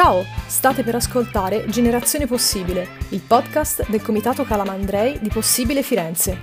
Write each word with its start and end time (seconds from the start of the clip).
Ciao, 0.00 0.24
state 0.46 0.84
per 0.84 0.94
ascoltare 0.94 1.66
Generazione 1.66 2.28
Possibile, 2.28 2.86
il 3.08 3.20
podcast 3.20 3.90
del 3.90 4.00
Comitato 4.00 4.44
Calamandrei 4.44 5.18
di 5.18 5.28
Possibile 5.28 5.82
Firenze. 5.82 6.38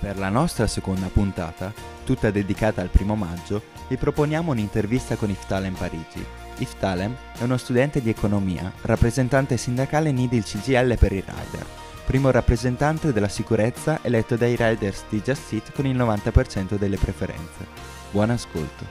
Per 0.00 0.18
la 0.18 0.28
nostra 0.30 0.66
seconda 0.66 1.06
puntata, 1.06 1.72
tutta 2.04 2.32
dedicata 2.32 2.80
al 2.80 2.88
primo 2.88 3.14
maggio, 3.14 3.62
vi 3.86 3.96
proponiamo 3.96 4.50
un'intervista 4.50 5.14
con 5.14 5.30
Iftalem 5.30 5.74
Parigi. 5.74 6.26
Iftalem 6.56 7.16
è 7.38 7.44
uno 7.44 7.56
studente 7.56 8.02
di 8.02 8.10
economia, 8.10 8.72
rappresentante 8.82 9.56
sindacale 9.56 10.10
NIDI 10.10 10.38
il 10.38 10.44
CGL 10.44 10.98
per 10.98 11.12
i 11.12 11.22
rider, 11.24 11.85
primo 12.06 12.30
rappresentante 12.30 13.12
della 13.12 13.26
sicurezza 13.26 13.98
eletto 14.02 14.36
dai 14.36 14.54
riders 14.54 15.06
di 15.08 15.20
Just 15.20 15.52
Eat 15.52 15.72
con 15.72 15.86
il 15.86 15.96
90% 15.96 16.78
delle 16.78 16.96
preferenze. 16.96 17.66
Buon 18.12 18.30
ascolto. 18.30 18.84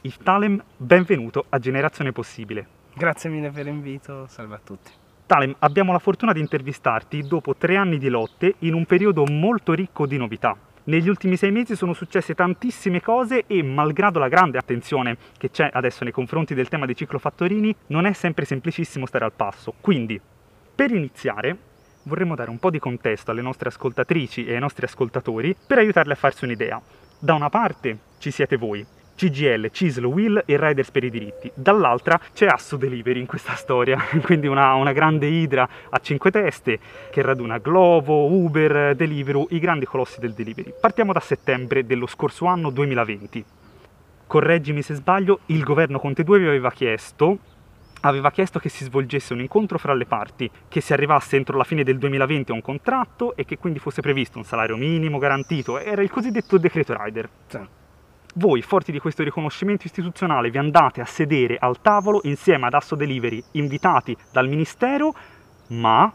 Iftalem, 0.00 0.60
benvenuto 0.76 1.46
a 1.48 1.60
Generazione 1.60 2.10
Possibile. 2.10 2.66
Grazie 2.92 3.30
mille 3.30 3.50
per 3.50 3.66
l'invito, 3.66 4.26
salve 4.26 4.56
a 4.56 4.60
tutti. 4.62 4.90
Talem, 5.26 5.54
abbiamo 5.60 5.92
la 5.92 6.00
fortuna 6.00 6.32
di 6.32 6.40
intervistarti 6.40 7.22
dopo 7.22 7.54
tre 7.54 7.76
anni 7.76 7.98
di 7.98 8.08
lotte 8.08 8.56
in 8.60 8.74
un 8.74 8.84
periodo 8.84 9.24
molto 9.24 9.72
ricco 9.72 10.06
di 10.06 10.16
novità. 10.16 10.56
Negli 10.84 11.08
ultimi 11.08 11.36
sei 11.36 11.52
mesi 11.52 11.76
sono 11.76 11.92
successe 11.92 12.34
tantissime 12.34 13.00
cose 13.00 13.44
e, 13.46 13.62
malgrado 13.62 14.18
la 14.18 14.28
grande 14.28 14.58
attenzione 14.58 15.16
che 15.38 15.50
c'è 15.50 15.70
adesso 15.72 16.02
nei 16.02 16.12
confronti 16.12 16.52
del 16.54 16.68
tema 16.68 16.84
dei 16.84 16.96
ciclofattorini, 16.96 17.74
non 17.88 18.06
è 18.06 18.12
sempre 18.12 18.44
semplicissimo 18.44 19.06
stare 19.06 19.24
al 19.24 19.32
passo. 19.32 19.72
Quindi, 19.80 20.20
per 20.74 20.90
iniziare, 20.90 21.74
vorremmo 22.06 22.34
dare 22.34 22.50
un 22.50 22.58
po' 22.58 22.70
di 22.70 22.78
contesto 22.78 23.30
alle 23.30 23.42
nostre 23.42 23.68
ascoltatrici 23.68 24.46
e 24.46 24.54
ai 24.54 24.60
nostri 24.60 24.86
ascoltatori 24.86 25.56
per 25.66 25.78
aiutarli 25.78 26.12
a 26.12 26.16
farsi 26.16 26.44
un'idea. 26.44 26.80
Da 27.18 27.34
una 27.34 27.50
parte 27.50 27.98
ci 28.18 28.30
siete 28.30 28.56
voi, 28.56 28.84
CGL, 29.16 29.70
CISL, 29.70 30.04
Will 30.04 30.42
e 30.44 30.56
Riders 30.58 30.90
per 30.90 31.04
i 31.04 31.10
diritti. 31.10 31.50
Dall'altra 31.54 32.20
c'è 32.32 32.46
Asso 32.46 32.76
Delivery 32.76 33.20
in 33.20 33.26
questa 33.26 33.54
storia, 33.54 33.98
quindi 34.22 34.46
una, 34.46 34.74
una, 34.74 34.92
grande 34.92 35.26
idra 35.26 35.68
a 35.88 35.98
cinque 35.98 36.30
teste 36.30 36.78
che 37.10 37.22
raduna 37.22 37.58
Glovo, 37.58 38.26
Uber, 38.26 38.94
Deliveroo, 38.94 39.46
i 39.50 39.58
grandi 39.58 39.86
colossi 39.86 40.20
del 40.20 40.34
delivery. 40.34 40.74
Partiamo 40.78 41.12
da 41.12 41.20
settembre 41.20 41.86
dello 41.86 42.06
scorso 42.06 42.44
anno 42.44 42.70
2020. 42.70 43.44
Correggimi 44.26 44.82
se 44.82 44.94
sbaglio, 44.94 45.40
il 45.46 45.62
governo 45.62 45.98
Conte 45.98 46.22
2 46.22 46.38
vi 46.38 46.46
aveva 46.46 46.70
chiesto 46.70 47.38
aveva 48.06 48.30
chiesto 48.30 48.58
che 48.58 48.68
si 48.68 48.84
svolgesse 48.84 49.32
un 49.32 49.40
incontro 49.40 49.78
fra 49.78 49.94
le 49.94 50.06
parti, 50.06 50.50
che 50.68 50.80
si 50.80 50.92
arrivasse 50.92 51.36
entro 51.36 51.56
la 51.56 51.64
fine 51.64 51.84
del 51.84 51.98
2020 51.98 52.50
a 52.50 52.54
un 52.54 52.62
contratto 52.62 53.36
e 53.36 53.44
che 53.44 53.58
quindi 53.58 53.78
fosse 53.78 54.00
previsto 54.00 54.38
un 54.38 54.44
salario 54.44 54.76
minimo 54.76 55.18
garantito. 55.18 55.78
Era 55.78 56.02
il 56.02 56.10
cosiddetto 56.10 56.58
decreto 56.58 56.96
Rider. 56.96 57.28
Sì 57.46 57.58
voi, 58.38 58.60
forti 58.60 58.92
di 58.92 58.98
questo 58.98 59.22
riconoscimento 59.22 59.86
istituzionale, 59.86 60.50
vi 60.50 60.58
andate 60.58 61.00
a 61.00 61.06
sedere 61.06 61.56
al 61.58 61.80
tavolo 61.80 62.20
insieme 62.24 62.66
ad 62.66 62.74
Asso 62.74 62.94
Delivery, 62.94 63.42
invitati 63.52 64.16
dal 64.30 64.48
Ministero, 64.48 65.14
ma... 65.68 66.12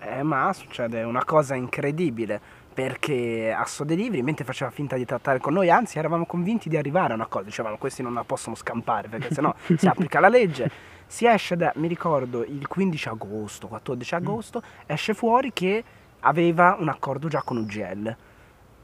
Eh, 0.00 0.22
ma 0.22 0.52
succede 0.52 1.02
una 1.02 1.24
cosa 1.24 1.54
incredibile, 1.54 2.40
perché 2.72 3.52
Asso 3.56 3.84
Delivery, 3.84 4.22
mentre 4.22 4.44
faceva 4.44 4.70
finta 4.70 4.96
di 4.96 5.04
trattare 5.04 5.38
con 5.38 5.54
noi, 5.54 5.70
anzi 5.70 5.98
eravamo 5.98 6.26
convinti 6.26 6.68
di 6.68 6.76
arrivare 6.76 7.12
a 7.12 7.16
una 7.16 7.26
cosa, 7.26 7.44
dicevamo 7.44 7.76
questi 7.78 8.02
non 8.02 8.14
la 8.14 8.24
possono 8.24 8.54
scampare, 8.54 9.08
perché 9.08 9.32
sennò 9.32 9.54
si 9.76 9.86
applica 9.86 10.20
la 10.20 10.28
legge, 10.28 10.70
si 11.06 11.26
esce 11.26 11.56
da, 11.56 11.72
mi 11.76 11.88
ricordo, 11.88 12.44
il 12.44 12.66
15 12.66 13.08
agosto, 13.08 13.68
14 13.68 14.14
agosto, 14.14 14.62
esce 14.86 15.14
fuori 15.14 15.52
che 15.52 15.82
aveva 16.20 16.76
un 16.78 16.88
accordo 16.88 17.28
già 17.28 17.42
con 17.42 17.56
UGL 17.56 18.16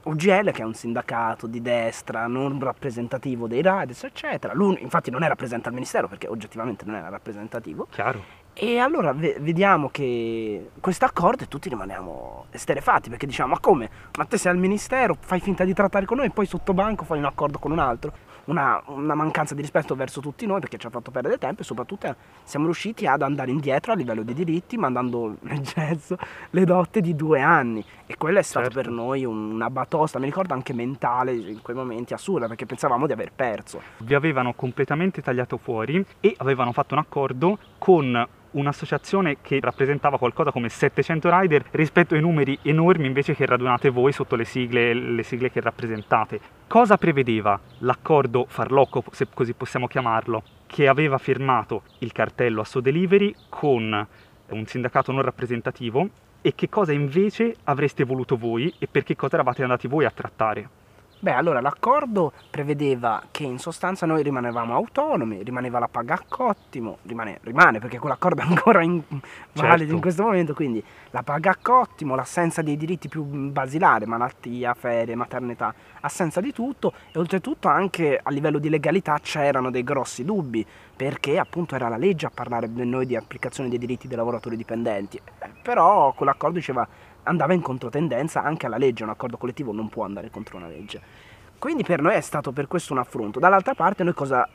UGL, 0.03 0.51
che 0.51 0.61
è 0.61 0.65
un 0.65 0.73
sindacato 0.73 1.47
di 1.47 1.61
destra 1.61 2.27
non 2.27 2.59
rappresentativo 2.59 3.47
dei 3.47 3.61
Riders, 3.61 4.03
eccetera. 4.03 4.53
Lui 4.53 4.81
infatti 4.81 5.09
non 5.09 5.23
è 5.23 5.27
rappresenta 5.27 5.69
al 5.69 5.73
ministero 5.73 6.07
perché 6.07 6.27
oggettivamente 6.27 6.83
non 6.85 6.95
era 6.95 7.09
rappresentativo. 7.09 7.87
Chiaro. 7.89 8.41
E 8.53 8.77
allora 8.77 9.13
ve- 9.13 9.37
vediamo 9.39 9.89
che 9.89 10.69
questo 10.79 11.05
accordo 11.05 11.43
e 11.43 11.47
tutti 11.47 11.69
rimaniamo 11.69 12.45
esterefatti 12.51 13.09
perché 13.09 13.25
diciamo 13.25 13.53
ma 13.53 13.59
come? 13.59 13.89
Ma 14.17 14.25
te 14.25 14.37
sei 14.37 14.51
al 14.51 14.59
ministero, 14.59 15.17
fai 15.19 15.39
finta 15.39 15.63
di 15.63 15.73
trattare 15.73 16.05
con 16.05 16.17
noi 16.17 16.27
e 16.27 16.29
poi 16.29 16.45
sotto 16.45 16.73
banco 16.73 17.03
fai 17.03 17.17
un 17.17 17.25
accordo 17.25 17.57
con 17.57 17.71
un 17.71 17.79
altro 17.79 18.31
una, 18.45 18.81
una, 18.87 19.15
mancanza 19.15 19.55
di 19.55 19.61
rispetto 19.61 19.95
verso 19.95 20.19
tutti 20.19 20.45
noi 20.45 20.59
perché 20.59 20.77
ci 20.77 20.87
ha 20.87 20.89
fatto 20.89 21.11
perdere 21.11 21.37
tempo 21.37 21.61
e 21.61 21.63
soprattutto 21.63 22.13
siamo 22.43 22.65
riusciti 22.65 23.05
ad 23.05 23.21
andare 23.21 23.51
indietro 23.51 23.91
a 23.93 23.95
livello 23.95 24.23
di 24.23 24.33
diritti 24.33 24.77
mandando 24.77 25.37
nel 25.41 25.59
jazz 25.59 26.11
le 26.49 26.65
dotte 26.65 26.99
di 26.99 27.15
due 27.15 27.41
anni 27.41 27.83
e 28.05 28.17
quello 28.17 28.39
è 28.39 28.41
stato 28.41 28.65
certo. 28.65 28.81
per 28.81 28.91
noi 28.91 29.23
una 29.23 29.69
batosta, 29.69 30.19
mi 30.19 30.25
ricordo 30.25 30.53
anche 30.53 30.73
mentale 30.73 31.33
in 31.33 31.61
quei 31.61 31.75
momenti 31.75 32.13
assurda 32.13 32.47
perché 32.47 32.65
pensavamo 32.65 33.07
di 33.07 33.13
aver 33.13 33.31
perso. 33.33 33.81
Vi 33.99 34.13
avevano 34.13 34.53
completamente 34.53 35.21
tagliato 35.21 35.57
fuori 35.57 36.05
e 36.19 36.35
avevano 36.37 36.71
fatto 36.71 36.95
un 36.95 36.99
accordo 36.99 37.57
con 37.77 38.27
un'associazione 38.53 39.37
che 39.41 39.59
rappresentava 39.61 40.17
qualcosa 40.17 40.51
come 40.51 40.69
700 40.69 41.39
rider 41.39 41.65
rispetto 41.71 42.15
ai 42.15 42.21
numeri 42.21 42.57
enormi 42.63 43.05
invece 43.05 43.35
che 43.35 43.45
radunate 43.45 43.89
voi 43.89 44.11
sotto 44.11 44.35
le 44.35 44.45
sigle, 44.45 44.93
le 44.93 45.23
sigle 45.23 45.51
che 45.51 45.61
rappresentate. 45.61 46.39
Cosa 46.67 46.97
prevedeva 46.97 47.59
l'accordo 47.79 48.45
farlocco, 48.47 49.03
se 49.11 49.27
così 49.33 49.53
possiamo 49.53 49.87
chiamarlo, 49.87 50.43
che 50.65 50.87
aveva 50.87 51.17
firmato 51.17 51.83
il 51.99 52.11
cartello 52.11 52.61
a 52.61 52.81
Delivery 52.81 53.35
con 53.49 54.07
un 54.49 54.65
sindacato 54.65 55.11
non 55.11 55.21
rappresentativo 55.21 56.09
e 56.41 56.55
che 56.55 56.69
cosa 56.69 56.91
invece 56.91 57.55
avreste 57.65 58.03
voluto 58.03 58.35
voi 58.35 58.73
e 58.77 58.87
per 58.87 59.03
che 59.03 59.15
cosa 59.15 59.35
eravate 59.35 59.63
andati 59.63 59.87
voi 59.87 60.05
a 60.05 60.11
trattare? 60.11 60.81
Beh, 61.23 61.31
allora 61.31 61.61
l'accordo 61.61 62.33
prevedeva 62.49 63.23
che 63.31 63.43
in 63.43 63.57
sostanza 63.57 64.05
noi 64.05 64.23
rimanevamo 64.23 64.73
autonomi, 64.73 65.41
rimaneva 65.41 65.79
la 65.79 65.87
paga 65.87 66.15
a 66.15 66.23
cottimo, 66.27 66.97
rimane, 67.03 67.39
rimane 67.43 67.79
perché 67.79 67.97
quell'accordo 67.97 68.41
è 68.41 68.43
ancora 68.45 68.83
in, 68.83 69.01
certo. 69.09 69.61
valido 69.61 69.93
in 69.93 70.01
questo 70.01 70.23
momento, 70.23 70.53
quindi 70.53 70.83
la 71.11 71.23
paga 71.23 71.51
a 71.51 71.57
cottimo, 71.61 72.15
l'assenza 72.15 72.61
dei 72.61 72.75
diritti 72.75 73.07
più 73.07 73.23
basilari, 73.23 74.05
malattia, 74.05 74.73
ferie, 74.73 75.15
maternità, 75.15 75.73
assenza 76.01 76.41
di 76.41 76.51
tutto 76.51 76.91
e 77.13 77.17
oltretutto 77.17 77.69
anche 77.69 78.19
a 78.21 78.29
livello 78.29 78.59
di 78.59 78.67
legalità 78.67 79.17
c'erano 79.21 79.71
dei 79.71 79.85
grossi 79.85 80.25
dubbi 80.25 80.67
perché 80.93 81.39
appunto 81.39 81.75
era 81.75 81.87
la 81.87 81.95
legge 81.95 82.25
a 82.25 82.31
parlare 82.33 82.69
di 82.69 82.85
noi 82.85 83.05
di 83.05 83.15
applicazione 83.15 83.69
dei 83.69 83.77
diritti 83.77 84.09
dei 84.09 84.17
lavoratori 84.17 84.57
dipendenti, 84.57 85.21
però 85.61 86.11
quell'accordo 86.11 86.57
diceva 86.57 86.85
andava 87.23 87.53
in 87.53 87.61
controtendenza 87.61 88.43
anche 88.43 88.65
alla 88.65 88.77
legge, 88.77 89.03
un 89.03 89.09
accordo 89.09 89.37
collettivo 89.37 89.71
non 89.71 89.89
può 89.89 90.03
andare 90.03 90.29
contro 90.29 90.57
una 90.57 90.67
legge. 90.67 91.31
Quindi 91.63 91.83
per 91.83 92.01
noi 92.01 92.15
è 92.15 92.19
stato 92.19 92.51
per 92.51 92.67
questo 92.67 92.91
un 92.91 92.99
affronto. 92.99 93.39
Dall'altra 93.39 93.73
parte 93.73 94.03
noi 94.03 94.13
cosa, 94.13 94.45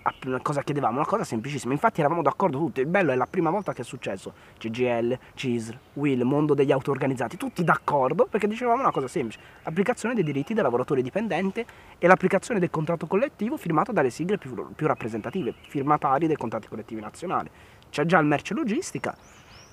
cosa, 0.42 0.62
chiedevamo? 0.62 0.96
Una 0.96 1.06
cosa 1.06 1.24
semplicissima, 1.24 1.72
infatti 1.72 2.00
eravamo 2.00 2.20
d'accordo 2.20 2.58
tutti, 2.58 2.80
il 2.80 2.86
bello 2.86 3.12
è 3.12 3.14
la 3.14 3.24
prima 3.24 3.48
volta 3.48 3.72
che 3.72 3.80
è 3.80 3.84
successo, 3.84 4.34
CGL, 4.58 5.18
CISR, 5.32 5.78
WIL, 5.94 6.24
mondo 6.24 6.52
degli 6.52 6.70
auto 6.70 6.90
organizzati, 6.90 7.38
tutti 7.38 7.64
d'accordo 7.64 8.26
perché 8.26 8.46
dicevamo 8.46 8.82
una 8.82 8.90
cosa 8.90 9.08
semplice, 9.08 9.40
l'applicazione 9.62 10.14
dei 10.14 10.22
diritti 10.22 10.52
del 10.52 10.62
lavoratore 10.62 11.00
dipendente 11.00 11.64
e 11.96 12.06
l'applicazione 12.06 12.60
del 12.60 12.68
contratto 12.68 13.06
collettivo 13.06 13.56
firmato 13.56 13.90
dalle 13.90 14.10
sigle 14.10 14.36
più, 14.36 14.74
più 14.74 14.86
rappresentative, 14.86 15.54
firmatari 15.66 16.26
dei 16.26 16.36
contratti 16.36 16.68
collettivi 16.68 17.00
nazionali. 17.00 17.48
C'è 17.88 18.04
già 18.04 18.18
il 18.18 18.26
merce 18.26 18.52
logistica, 18.52 19.16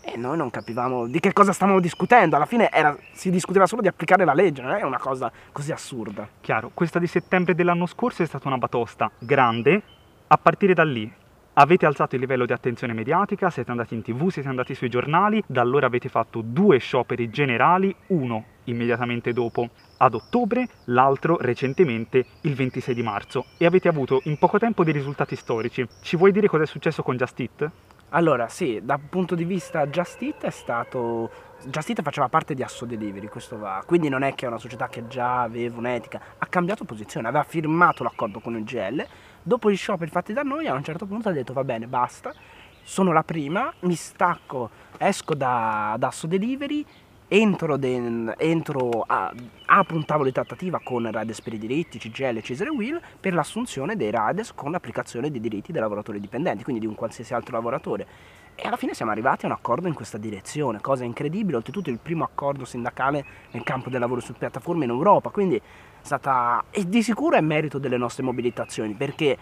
e 0.06 0.18
noi 0.18 0.38
non 0.38 0.52
capivamo 0.52 1.08
di 1.08 1.20
che 1.20 1.34
cosa 1.34 1.52
stavamo 1.52 1.80
discutendo. 1.80 2.36
Alla 2.36 2.46
fine 2.46 2.70
era, 2.72 2.96
si 3.12 3.32
discuteva 3.32 3.66
solo 3.66 3.82
di 3.82 3.88
applicare 3.88 4.24
la 4.24 4.34
legge, 4.34 4.62
non 4.62 4.72
è 4.72 4.84
una 4.84 5.00
cosa 5.00 5.32
così 5.52 5.72
assurda. 5.72 6.28
Chiaro, 6.42 6.70
questa 6.74 7.00
di 7.00 7.08
settembre 7.08 7.56
dell'anno 7.56 7.88
scorso 7.88 8.22
è 8.22 8.26
stata 8.26 8.48
una 8.48 8.60
batosta 8.60 9.10
grande. 9.18 9.82
A 10.28 10.38
partire 10.38 10.74
da 10.74 10.84
lì 10.84 11.12
avete 11.54 11.86
alzato 11.86 12.16
il 12.16 12.22
livello 12.22 12.46
di 12.46 12.54
attenzione 12.54 12.94
mediatica, 12.94 13.50
siete 13.50 13.72
andati 13.72 13.96
in 13.96 14.04
tv, 14.04 14.30
siete 14.30 14.48
andati 14.48 14.76
sui 14.76 14.90
giornali, 14.90 15.44
da 15.48 15.62
allora 15.62 15.88
avete 15.88 16.10
fatto 16.10 16.42
due 16.42 16.78
scioperi 16.78 17.30
generali, 17.30 17.96
uno 18.08 18.44
immediatamente 18.66 19.34
dopo 19.34 19.70
ad 19.98 20.14
ottobre, 20.14 20.68
l'altro 20.86 21.38
recentemente 21.40 22.26
il 22.42 22.54
26 22.54 22.94
di 22.94 23.04
marzo 23.04 23.46
e 23.58 23.66
avete 23.66 23.88
avuto 23.88 24.22
in 24.26 24.38
poco 24.38 24.60
tempo 24.60 24.84
dei 24.84 24.94
risultati 24.94 25.36
storici. 25.36 25.88
Ci 26.02 26.18
vuoi 26.18 26.32
dire 26.32 26.48
cosa 26.48 26.64
è 26.64 26.68
successo 26.68 27.04
con 27.04 27.16
Just 27.16 27.40
Eat? 27.40 27.72
Allora, 28.16 28.48
sì, 28.48 28.80
dal 28.82 29.02
punto 29.02 29.36
di 29.36 29.44
vista 29.44 29.88
Just 29.88 30.22
Eat 30.22 30.46
è 30.46 30.50
stato... 30.50 31.30
Just 31.66 31.90
Eat 31.90 32.02
faceva 32.02 32.30
parte 32.30 32.54
di 32.54 32.64
Asso 32.64 32.86
Delivery, 32.86 33.28
questo 33.28 33.58
va. 33.58 33.84
Quindi 33.86 34.08
non 34.08 34.24
è 34.24 34.34
che 34.34 34.46
è 34.46 34.48
una 34.48 34.58
società 34.58 34.88
che 34.88 35.06
già 35.08 35.42
aveva 35.42 35.78
un'etica, 35.78 36.22
ha 36.38 36.46
cambiato 36.46 36.86
posizione, 36.86 37.28
aveva 37.28 37.44
firmato 37.44 38.04
l'accordo 38.04 38.40
con 38.40 38.56
il 38.56 38.64
GL, 38.64 39.06
dopo 39.42 39.70
gli 39.70 39.76
scioperi 39.76 40.10
fatti 40.10 40.32
da 40.32 40.44
noi 40.44 40.66
a 40.66 40.74
un 40.74 40.84
certo 40.84 41.06
punto 41.06 41.28
ha 41.28 41.34
detto 41.34 41.52
va 41.52 41.66
bene, 41.66 41.88
basta, 41.88 42.34
sono 42.82 43.12
la 43.12 43.24
prima, 43.24 43.74
mi 43.82 43.96
stacco, 43.96 44.70
esco 44.98 45.36
da, 45.36 45.96
da 46.00 46.08
Asso 46.08 46.26
Delivery 46.26 46.86
entro, 47.28 47.78
den, 47.78 48.34
entro 48.38 49.04
a, 49.06 49.34
apro 49.66 49.96
un 49.96 50.06
tavolo 50.06 50.26
di 50.26 50.34
trattativa 50.34 50.80
con 50.84 51.10
Rades 51.10 51.42
per 51.42 51.54
i 51.54 51.58
diritti, 51.58 51.98
CGL, 51.98 52.42
Cesare 52.42 52.70
Will 52.70 53.00
per 53.20 53.34
l'assunzione 53.34 53.96
dei 53.96 54.12
Rades 54.12 54.54
con 54.54 54.72
l'applicazione 54.72 55.32
dei 55.32 55.40
diritti 55.40 55.72
dei 55.72 55.82
lavoratori 55.82 56.20
dipendenti, 56.20 56.64
quindi 56.64 56.82
di 56.82 56.88
un 56.88 56.96
qualsiasi 56.96 57.34
altro 57.34 57.56
lavoratore. 57.56 58.08
E 58.56 58.68
alla 58.68 58.78
fine 58.78 58.94
siamo 58.94 59.12
arrivati 59.12 59.46
a 59.46 59.50
un 59.50 59.54
accordo 59.54 59.88
in 59.88 59.94
questa 59.94 60.18
direzione, 60.18 60.80
cosa 60.80 61.04
incredibile, 61.04 61.58
oltretutto 61.58 61.90
il 61.90 62.00
primo 62.02 62.24
accordo 62.24 62.64
sindacale 62.64 63.26
nel 63.52 63.64
campo 63.64 63.90
del 63.90 64.00
lavoro 64.00 64.22
su 64.22 64.34
piattaforme 64.34 64.86
in 64.86 64.92
Europa, 64.92 65.30
quindi 65.30 65.58
è 65.58 65.62
stata... 66.02 66.64
e 66.70 66.88
di 66.88 67.04
sicuro 67.04 67.36
è 67.36 67.42
merito 67.42 67.80
delle 67.80 67.98
nostre 67.98 68.24
mobilitazioni, 68.24 68.94
perché 68.94 69.38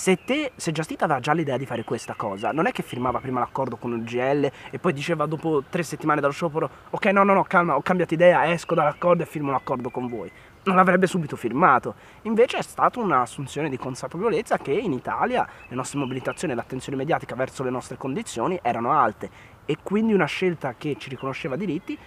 se 0.00 0.24
te, 0.24 0.52
se 0.56 0.72
Justit 0.72 1.02
aveva 1.02 1.20
già 1.20 1.34
l'idea 1.34 1.58
di 1.58 1.66
fare 1.66 1.84
questa 1.84 2.14
cosa, 2.14 2.52
non 2.52 2.64
è 2.64 2.72
che 2.72 2.82
firmava 2.82 3.18
prima 3.18 3.38
l'accordo 3.38 3.76
con 3.76 3.92
il 3.92 4.02
GL 4.02 4.50
e 4.70 4.78
poi 4.78 4.94
diceva 4.94 5.26
dopo 5.26 5.62
tre 5.68 5.82
settimane 5.82 6.22
dallo 6.22 6.32
sciopero, 6.32 6.70
ok 6.88 7.04
no 7.08 7.22
no 7.22 7.34
no 7.34 7.44
calma, 7.44 7.76
ho 7.76 7.82
cambiato 7.82 8.14
idea, 8.14 8.50
esco 8.50 8.74
dall'accordo 8.74 9.24
e 9.24 9.26
firmo 9.26 9.50
l'accordo 9.50 9.90
con 9.90 10.06
voi 10.06 10.32
non 10.62 10.76
l'avrebbe 10.76 11.06
subito 11.06 11.36
firmato. 11.36 11.94
Invece 12.22 12.58
è 12.58 12.62
stata 12.62 13.00
un'assunzione 13.00 13.68
di 13.68 13.76
consapevolezza 13.76 14.58
che 14.58 14.72
in 14.72 14.92
Italia 14.92 15.46
le 15.68 15.74
nostre 15.74 15.98
mobilitazioni 15.98 16.52
e 16.52 16.56
l'attenzione 16.56 16.96
mediatica 16.96 17.34
verso 17.34 17.62
le 17.62 17.70
nostre 17.70 17.96
condizioni 17.96 18.58
erano 18.62 18.92
alte 18.92 19.30
e 19.66 19.76
quindi 19.82 20.14
una 20.14 20.26
scelta 20.26 20.74
che 20.78 20.96
ci 20.98 21.10
riconosceva 21.10 21.56
diritti 21.56 21.98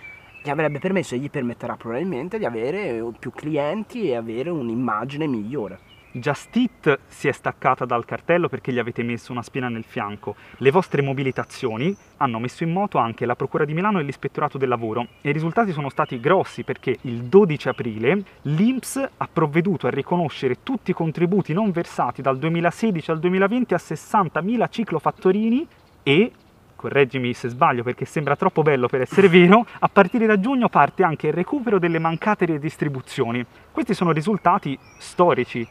gli 0.42 0.50
avrebbe 0.50 0.80
permesso 0.80 1.14
e 1.14 1.20
gli 1.20 1.30
permetterà 1.30 1.76
probabilmente 1.76 2.40
di 2.40 2.46
avere 2.46 3.04
più 3.20 3.32
clienti 3.32 4.10
e 4.10 4.16
avere 4.16 4.50
un'immagine 4.50 5.28
migliore. 5.28 5.93
Just 6.16 6.56
Eat 6.56 7.00
si 7.08 7.28
è 7.28 7.32
staccata 7.32 7.86
dal 7.86 8.06
cartello 8.06 8.48
perché 8.48 8.72
gli 8.72 8.78
avete 8.78 9.02
messo 9.02 9.32
una 9.32 9.42
spina 9.42 9.68
nel 9.68 9.84
fianco. 9.84 10.36
Le 10.58 10.70
vostre 10.70 11.02
mobilitazioni 11.02 11.96
hanno 12.18 12.38
messo 12.38 12.64
in 12.64 12.72
moto 12.72 13.00
anche 13.00 13.26
la 13.26 13.36
Procura 13.36 13.66
di 13.66 13.74
Milano 13.74 13.98
e 13.98 14.04
l'Ispettorato 14.04 14.60
del 14.60 14.70
Lavoro 14.70 15.08
e 15.22 15.30
i 15.30 15.34
risultati 15.34 15.72
sono 15.72 15.90
stati 15.90 16.20
grossi 16.20 16.64
perché 16.64 17.00
il 17.02 17.24
12 17.24 17.68
aprile 17.68 18.24
l'INPS 18.44 19.10
ha 19.18 19.28
provveduto 19.32 19.88
a 19.88 19.90
riconoscere 19.90 20.58
tutti 20.62 20.92
i 20.92 20.94
contributi 20.94 21.52
non 21.52 21.72
versati 21.72 22.22
dal 22.22 22.38
2016 22.38 23.10
al 23.10 23.20
2020 23.20 23.74
a 23.74 23.78
60.000 23.78 24.70
ciclofattorini 24.70 25.68
e 26.04 26.32
correggimi 26.76 27.34
se 27.34 27.48
sbaglio 27.48 27.82
perché 27.82 28.06
sembra 28.06 28.36
troppo 28.36 28.62
bello 28.62 28.88
per 28.88 29.02
essere 29.02 29.30
vero, 29.30 29.66
a 29.80 29.90
partire 29.90 30.28
da 30.28 30.40
giugno 30.40 30.70
parte 30.70 31.02
anche 31.02 31.28
il 31.28 31.34
recupero 31.34 31.80
delle 31.80 31.98
mancate 31.98 32.46
redistribuzioni. 32.46 33.44
Questi 33.72 33.96
sono 33.96 34.12
risultati 34.12 34.78
storici 35.00 35.66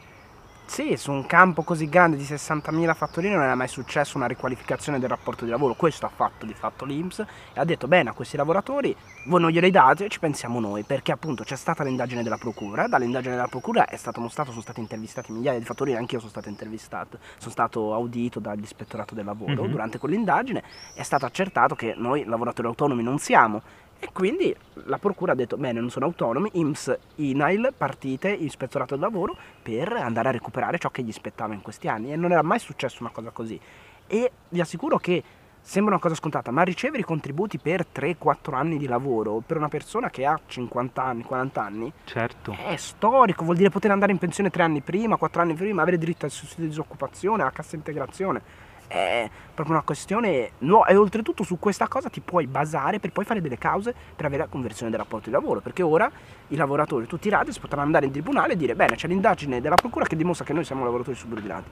sì, 0.73 0.97
su 0.97 1.11
un 1.11 1.27
campo 1.27 1.61
così 1.61 1.87
grande 1.87 2.17
di 2.17 2.23
60.000 2.23 2.95
fattorini 2.95 3.35
non 3.35 3.43
era 3.43 3.53
mai 3.53 3.67
successo 3.67 4.17
una 4.17 4.25
riqualificazione 4.25 4.97
del 4.97 5.07
rapporto 5.07 5.45
di 5.45 5.51
lavoro. 5.51 5.75
Questo 5.75 6.07
ha 6.07 6.09
fatto 6.09 6.47
di 6.47 6.53
fatto 6.55 6.83
l'Inps 6.83 7.19
e 7.19 7.59
ha 7.59 7.63
detto 7.63 7.87
bene 7.87 8.09
a 8.09 8.13
questi 8.13 8.37
lavoratori 8.37 8.95
voi 9.27 9.39
non 9.39 9.51
glieli 9.51 9.69
date 9.69 10.05
e 10.05 10.09
ci 10.09 10.17
pensiamo 10.17 10.59
noi 10.59 10.81
perché 10.81 11.11
appunto 11.11 11.43
c'è 11.43 11.57
stata 11.57 11.83
l'indagine 11.83 12.23
della 12.23 12.37
procura, 12.37 12.87
dall'indagine 12.87 13.35
della 13.35 13.47
procura 13.47 13.85
è 13.85 13.97
stato 13.97 14.19
mostrato, 14.19 14.49
sono 14.49 14.63
stati 14.63 14.79
intervistati 14.79 15.31
migliaia 15.31 15.59
di 15.59 15.65
fattorini, 15.65 15.95
anch'io 15.95 16.17
sono 16.17 16.31
stato 16.31 16.49
intervistato, 16.49 17.19
sono 17.37 17.51
stato 17.51 17.93
audito 17.93 18.39
dall'ispettorato 18.39 19.13
del 19.13 19.25
lavoro 19.25 19.61
mm-hmm. 19.61 19.71
durante 19.71 19.99
quell'indagine, 19.99 20.63
è 20.95 21.03
stato 21.03 21.27
accertato 21.27 21.75
che 21.75 21.93
noi 21.95 22.25
lavoratori 22.25 22.67
autonomi 22.67 23.03
non 23.03 23.19
siamo 23.19 23.61
e 24.03 24.09
quindi 24.11 24.53
la 24.85 24.97
procura 24.97 25.31
ha 25.31 25.35
detto, 25.35 25.55
bene, 25.55 25.79
non 25.79 25.89
sono 25.89 26.03
autonomi, 26.03 26.49
IMSS, 26.55 26.97
INAIL, 27.15 27.73
partite, 27.77 28.29
ispettorato 28.29 28.95
del 28.95 29.03
lavoro, 29.03 29.33
per 29.61 29.93
andare 29.93 30.27
a 30.27 30.31
recuperare 30.31 30.77
ciò 30.77 30.89
che 30.89 31.03
gli 31.03 31.11
spettava 31.13 31.53
in 31.53 31.61
questi 31.61 31.87
anni. 31.87 32.11
E 32.11 32.17
non 32.17 32.33
era 32.33 32.41
mai 32.41 32.59
successo 32.59 32.97
una 32.99 33.11
cosa 33.11 33.29
così. 33.29 33.57
E 34.05 34.31
vi 34.49 34.59
assicuro 34.59 34.97
che 34.97 35.23
sembra 35.61 35.93
una 35.93 36.01
cosa 36.01 36.15
scontata, 36.15 36.51
ma 36.51 36.63
ricevere 36.63 36.99
i 36.99 37.05
contributi 37.05 37.59
per 37.59 37.85
3-4 37.95 38.53
anni 38.55 38.77
di 38.77 38.87
lavoro 38.87 39.41
per 39.45 39.55
una 39.55 39.69
persona 39.69 40.09
che 40.09 40.25
ha 40.25 40.37
50 40.45 41.01
anni, 41.01 41.23
40 41.23 41.63
anni, 41.63 41.93
certo. 42.03 42.53
è 42.59 42.75
storico, 42.75 43.45
vuol 43.45 43.55
dire 43.55 43.69
poter 43.69 43.91
andare 43.91 44.11
in 44.11 44.17
pensione 44.17 44.49
3 44.49 44.63
anni 44.63 44.81
prima, 44.81 45.15
4 45.15 45.41
anni 45.41 45.53
prima, 45.53 45.81
avere 45.81 45.97
diritto 45.97 46.25
al 46.25 46.31
sussidio 46.31 46.63
di 46.63 46.71
disoccupazione, 46.71 47.43
alla 47.43 47.51
cassa 47.51 47.77
integrazione 47.77 48.71
è 48.87 49.29
proprio 49.53 49.75
una 49.75 49.83
questione 49.83 50.51
nuova. 50.59 50.85
E 50.87 50.95
oltretutto 50.95 51.43
su 51.43 51.59
questa 51.59 51.87
cosa 51.87 52.09
ti 52.09 52.21
puoi 52.21 52.47
basare 52.47 52.99
per 52.99 53.11
poi 53.11 53.25
fare 53.25 53.41
delle 53.41 53.57
cause 53.57 53.93
per 54.15 54.25
avere 54.25 54.43
la 54.43 54.49
conversione 54.49 54.91
del 54.91 54.99
rapporto 54.99 55.25
di 55.29 55.31
lavoro. 55.31 55.59
Perché 55.59 55.81
ora 55.81 56.09
i 56.49 56.55
lavoratori, 56.55 57.07
tutti 57.07 57.27
i 57.27 57.31
radius 57.31 57.59
potranno 57.59 57.83
andare 57.83 58.05
in 58.05 58.11
tribunale 58.11 58.53
e 58.53 58.57
dire 58.57 58.75
bene 58.75 58.95
c'è 58.95 59.07
l'indagine 59.07 59.61
della 59.61 59.75
procura 59.75 60.05
che 60.05 60.15
dimostra 60.15 60.45
che 60.45 60.53
noi 60.53 60.63
siamo 60.63 60.83
lavoratori 60.83 61.15
subordinati. 61.15 61.69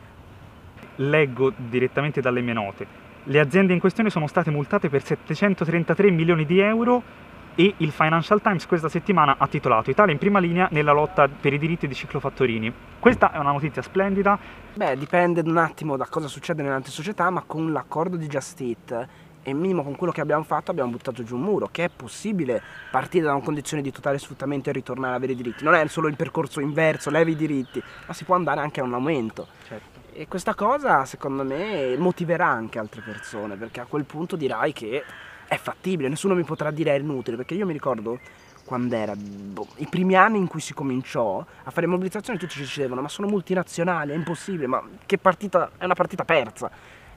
Leggo 0.96 1.52
direttamente 1.56 2.22
dalle 2.22 2.42
mie 2.42 2.54
note. 2.54 2.88
Le 3.24 3.40
aziende 3.40 3.74
in 3.74 3.80
questione 3.80 4.10
sono 4.10 4.28
state 4.28 4.50
multate 4.50 4.90
per 4.90 5.04
733 5.04 6.10
milioni 6.10 6.46
di 6.46 6.60
euro 6.60 7.30
e 7.56 7.74
il 7.78 7.92
Financial 7.92 8.42
Times 8.42 8.66
questa 8.66 8.90
settimana 8.90 9.36
ha 9.38 9.48
titolato 9.48 9.90
Italia 9.90 10.14
in 10.14 10.20
prima 10.20 10.40
linea 10.40 10.68
nella 10.72 10.92
lotta 10.92 11.28
per 11.28 11.54
i 11.54 11.58
diritti 11.58 11.88
dei 11.88 11.96
ciclofattorini. 11.96 12.74
Questa 13.00 13.32
è 13.32 13.38
una 13.38 13.52
notizia 13.52 13.82
splendida. 13.82 14.38
Beh, 14.74 14.98
dipende 14.98 15.42
un 15.42 15.58
attimo 15.58 15.98
da 15.98 16.06
cosa 16.06 16.28
succede 16.28 16.62
nelle 16.62 16.76
altre 16.76 16.92
società, 16.92 17.30
ma 17.30 17.44
con 17.46 17.72
l'accordo 17.72 18.16
di 18.16 18.28
Just 18.28 18.62
Eat 18.62 19.08
e 19.44 19.54
minimo 19.54 19.84
con 19.84 19.96
quello 19.96 20.14
che 20.14 20.22
abbiamo 20.22 20.44
fatto 20.44 20.72
abbiamo 20.72 20.92
buttato 20.92 21.24
giù 21.24 21.36
un 21.36 21.42
muro, 21.42 21.70
che 21.72 21.86
è 21.86 21.90
possibile 21.90 22.62
partire 22.92 23.26
da 23.26 23.34
una 23.34 23.44
condizione 23.44 23.82
di 23.82 23.92
totale 23.92 24.18
sfruttamento 24.18 24.70
e 24.70 24.74
ritornare 24.74 25.14
ad 25.14 25.18
avere 25.18 25.34
i 25.34 25.36
diritti. 25.36 25.64
Non 25.64 25.74
è 25.74 25.86
solo 25.88 26.08
il 26.08 26.16
percorso 26.16 26.60
inverso, 26.60 27.10
levi 27.10 27.32
i 27.32 27.36
diritti, 27.36 27.82
ma 28.06 28.14
si 28.14 28.24
può 28.24 28.36
andare 28.36 28.60
anche 28.60 28.80
a 28.80 28.84
un 28.84 28.94
aumento. 28.94 29.48
Certo. 29.68 30.00
E 30.14 30.28
questa 30.28 30.54
cosa, 30.54 31.06
secondo 31.06 31.44
me, 31.44 31.96
motiverà 31.98 32.46
anche 32.46 32.78
altre 32.78 33.02
persone, 33.02 33.56
perché 33.56 33.80
a 33.80 33.86
quel 33.86 34.04
punto 34.06 34.36
dirai 34.36 34.74
che 34.74 35.04
è 35.52 35.58
fattibile, 35.58 36.08
nessuno 36.08 36.34
mi 36.34 36.46
potrà 36.46 36.72
dire 36.72 36.96
è 36.96 36.98
inutile, 36.98 37.36
perché 37.36 37.56
io 37.56 37.66
mi 37.66 37.74
ricordo 37.74 38.20
quando 38.64 38.96
era 38.96 39.14
boh, 39.18 39.68
i 39.78 39.88
primi 39.90 40.16
anni 40.16 40.38
in 40.38 40.48
cui 40.48 40.62
si 40.62 40.74
cominciò 40.74 41.46
a 41.64 41.72
fare 41.72 41.88
mobilitazioni 41.88 42.40
tutti 42.40 42.54
ci 42.54 42.62
dicevano 42.62 43.02
ma 43.02 43.10
sono 43.10 43.28
multinazionali, 43.28 44.14
è 44.14 44.16
impossibile, 44.16 44.66
ma 44.68 44.82
che 45.06 45.18
partita, 45.18 45.72
è 45.78 45.84
una 45.84 45.94
partita 45.94 46.24
persa. 46.24 46.72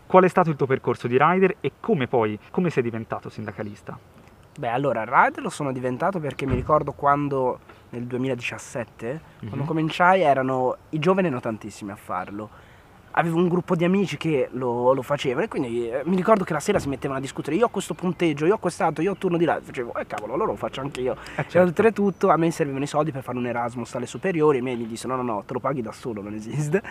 Qual 0.04 0.24
è 0.24 0.28
stato 0.28 0.50
il 0.50 0.56
tuo 0.56 0.66
percorso 0.66 1.06
di 1.06 1.16
rider 1.16 1.58
e 1.60 1.74
come 1.78 2.08
poi, 2.08 2.36
come 2.50 2.70
sei 2.70 2.82
diventato 2.82 3.28
sindacalista? 3.28 3.96
Beh, 4.58 4.68
allora, 4.68 5.04
rider 5.04 5.40
lo 5.40 5.48
sono 5.48 5.70
diventato 5.70 6.18
perché 6.18 6.44
mi 6.44 6.56
ricordo 6.56 6.90
quando 6.90 7.60
nel 7.90 8.02
2017, 8.02 9.06
mm-hmm. 9.06 9.46
quando 9.46 9.64
cominciai, 9.64 10.22
erano 10.22 10.76
i 10.88 10.98
giovani 10.98 11.28
erano 11.28 11.40
tantissimi 11.40 11.92
a 11.92 11.96
farlo 11.96 12.63
avevo 13.16 13.36
un 13.36 13.48
gruppo 13.48 13.76
di 13.76 13.84
amici 13.84 14.16
che 14.16 14.48
lo, 14.52 14.92
lo 14.92 15.02
facevano 15.02 15.44
e 15.44 15.48
quindi 15.48 15.88
eh, 15.88 16.02
mi 16.04 16.16
ricordo 16.16 16.44
che 16.44 16.52
la 16.52 16.60
sera 16.60 16.78
si 16.78 16.88
mettevano 16.88 17.18
a 17.18 17.22
discutere 17.22 17.56
io 17.56 17.66
ho 17.66 17.68
questo 17.68 17.94
punteggio, 17.94 18.46
io 18.46 18.54
ho 18.54 18.58
quest'altro, 18.58 19.02
io 19.02 19.12
ho 19.12 19.16
turno 19.16 19.36
di 19.36 19.44
là 19.44 19.60
facevo 19.60 19.94
eh 19.94 20.06
cavolo 20.06 20.34
allora 20.34 20.50
lo 20.50 20.56
faccio 20.56 20.80
anche 20.80 21.00
io 21.00 21.12
eh, 21.36 21.42
certo. 21.42 21.60
oltretutto 21.60 22.28
a 22.28 22.36
me 22.36 22.50
servivano 22.50 22.84
i 22.84 22.88
soldi 22.88 23.12
per 23.12 23.22
fare 23.22 23.38
un 23.38 23.46
Erasmus 23.46 23.94
alle 23.94 24.06
superiori 24.06 24.58
e 24.58 24.62
me 24.62 24.74
mi 24.74 24.86
disse 24.86 25.06
no 25.06 25.16
no 25.16 25.22
no 25.22 25.44
te 25.46 25.52
lo 25.52 25.60
paghi 25.60 25.82
da 25.82 25.92
solo 25.92 26.22
non 26.22 26.34
esiste 26.34 26.82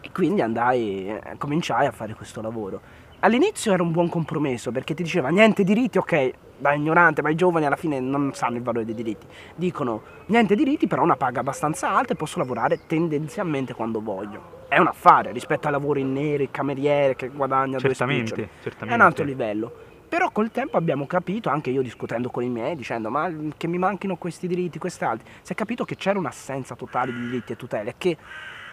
e 0.00 0.10
quindi 0.12 0.42
andai, 0.42 1.08
eh, 1.08 1.36
cominciai 1.38 1.86
a 1.86 1.90
fare 1.90 2.14
questo 2.14 2.40
lavoro 2.40 2.80
all'inizio 3.20 3.72
era 3.72 3.82
un 3.82 3.90
buon 3.90 4.08
compromesso 4.08 4.70
perché 4.70 4.94
ti 4.94 5.02
diceva 5.02 5.30
niente 5.30 5.64
diritti 5.64 5.98
ok 5.98 6.32
da 6.56 6.72
ignorante, 6.72 7.20
ma 7.20 7.30
i 7.30 7.34
giovani 7.34 7.66
alla 7.66 7.76
fine 7.76 8.00
non 8.00 8.32
sanno 8.32 8.56
il 8.56 8.62
valore 8.62 8.84
dei 8.84 8.94
diritti. 8.94 9.26
Dicono 9.54 10.02
niente 10.26 10.54
diritti, 10.54 10.86
però 10.86 11.02
una 11.02 11.16
paga 11.16 11.40
abbastanza 11.40 11.90
alta 11.90 12.12
e 12.12 12.16
posso 12.16 12.38
lavorare 12.38 12.86
tendenzialmente 12.86 13.74
quando 13.74 14.00
voglio. 14.00 14.62
È 14.74 14.78
un 14.78 14.88
affare 14.88 15.30
rispetto 15.30 15.68
ai 15.68 15.72
lavori 15.72 16.00
in 16.00 16.12
nero, 16.12 16.42
il 16.42 16.50
cameriere 16.50 17.14
che 17.14 17.28
guadagna 17.28 17.78
certamente, 17.78 18.34
due 18.34 18.48
certamente. 18.60 18.92
È 18.92 18.98
un 18.98 19.06
altro 19.06 19.24
livello. 19.24 19.72
Però 20.08 20.32
col 20.32 20.50
tempo 20.50 20.76
abbiamo 20.76 21.06
capito, 21.06 21.48
anche 21.48 21.70
io 21.70 21.80
discutendo 21.80 22.28
con 22.28 22.42
i 22.42 22.48
miei, 22.48 22.74
dicendo 22.74 23.08
ma 23.08 23.30
che 23.56 23.68
mi 23.68 23.78
manchino 23.78 24.16
questi 24.16 24.48
diritti, 24.48 24.80
quest'altri, 24.80 25.30
si 25.42 25.52
è 25.52 25.54
capito 25.54 25.84
che 25.84 25.94
c'era 25.94 26.18
un'assenza 26.18 26.74
totale 26.74 27.12
di 27.12 27.20
diritti 27.20 27.52
e 27.52 27.56
tutele, 27.56 27.94
che 27.96 28.16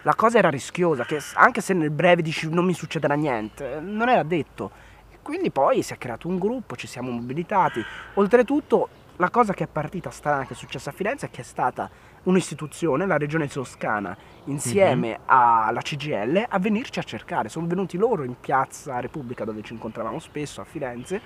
la 0.02 0.16
cosa 0.16 0.38
era 0.38 0.50
rischiosa, 0.50 1.04
che 1.04 1.20
anche 1.34 1.60
se 1.60 1.72
nel 1.72 1.92
breve 1.92 2.20
dici 2.20 2.50
non 2.50 2.64
mi 2.64 2.74
succederà 2.74 3.14
niente, 3.14 3.78
non 3.80 4.08
era 4.08 4.24
detto 4.24 4.90
quindi 5.22 5.52
poi 5.52 5.82
si 5.82 5.92
è 5.92 5.98
creato 5.98 6.26
un 6.26 6.36
gruppo, 6.36 6.74
ci 6.74 6.88
siamo 6.88 7.10
mobilitati. 7.10 7.80
Oltretutto, 8.14 8.88
la 9.22 9.30
cosa 9.30 9.54
che 9.54 9.64
è 9.64 9.66
partita 9.68 10.10
strana, 10.10 10.44
che 10.44 10.54
è 10.54 10.56
successa 10.56 10.90
a 10.90 10.92
Firenze, 10.92 11.26
è 11.26 11.30
che 11.30 11.42
è 11.42 11.44
stata 11.44 11.88
un'istituzione, 12.24 13.06
la 13.06 13.16
regione 13.16 13.46
toscana, 13.46 14.16
insieme 14.46 15.10
mm-hmm. 15.10 15.20
alla 15.26 15.80
CGL, 15.80 16.46
a 16.48 16.58
venirci 16.58 16.98
a 16.98 17.04
cercare. 17.04 17.48
Sono 17.48 17.68
venuti 17.68 17.96
loro 17.96 18.24
in 18.24 18.34
piazza 18.40 18.98
Repubblica, 18.98 19.44
dove 19.44 19.62
ci 19.62 19.74
incontravamo 19.74 20.18
spesso 20.18 20.60
a 20.60 20.64
Firenze. 20.64 21.20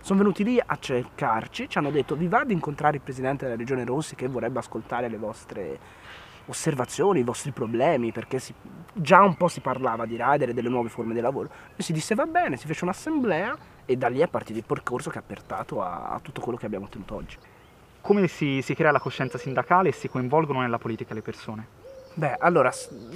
Sono 0.00 0.20
venuti 0.20 0.42
lì 0.42 0.58
a 0.58 0.78
cercarci, 0.78 1.68
ci 1.68 1.76
hanno 1.76 1.90
detto 1.90 2.16
vi 2.16 2.28
va 2.28 2.44
di 2.44 2.54
incontrare 2.54 2.96
il 2.96 3.02
presidente 3.02 3.44
della 3.44 3.58
regione 3.58 3.84
Rossi 3.84 4.14
che 4.14 4.26
vorrebbe 4.26 4.60
ascoltare 4.60 5.08
le 5.08 5.18
vostre 5.18 5.78
osservazioni, 6.46 7.20
i 7.20 7.24
vostri 7.24 7.50
problemi, 7.50 8.10
perché 8.10 8.38
si, 8.38 8.54
già 8.92 9.22
un 9.22 9.36
po' 9.36 9.48
si 9.48 9.60
parlava 9.60 10.06
di 10.06 10.16
rider 10.18 10.48
e 10.50 10.54
delle 10.54 10.70
nuove 10.70 10.88
forme 10.88 11.12
di 11.12 11.20
lavoro. 11.20 11.50
E 11.76 11.82
si 11.82 11.92
disse 11.92 12.14
va 12.14 12.24
bene, 12.24 12.56
si 12.56 12.66
fece 12.66 12.84
un'assemblea 12.84 13.56
e 13.86 13.96
da 13.96 14.08
lì 14.08 14.20
è 14.20 14.28
partito 14.28 14.58
il 14.58 14.64
percorso 14.64 15.10
che 15.10 15.18
ha 15.18 15.22
portato 15.24 15.82
a, 15.82 16.10
a 16.10 16.20
tutto 16.20 16.40
quello 16.40 16.58
che 16.58 16.66
abbiamo 16.66 16.86
ottenuto 16.86 17.14
oggi. 17.14 17.36
Come 18.00 18.28
si, 18.28 18.60
si 18.62 18.74
crea 18.74 18.90
la 18.90 19.00
coscienza 19.00 19.38
sindacale 19.38 19.88
e 19.88 19.92
si 19.92 20.08
coinvolgono 20.08 20.60
nella 20.60 20.78
politica 20.78 21.14
le 21.14 21.22
persone? 21.22 21.82
Beh, 22.16 22.36
allora, 22.38 22.70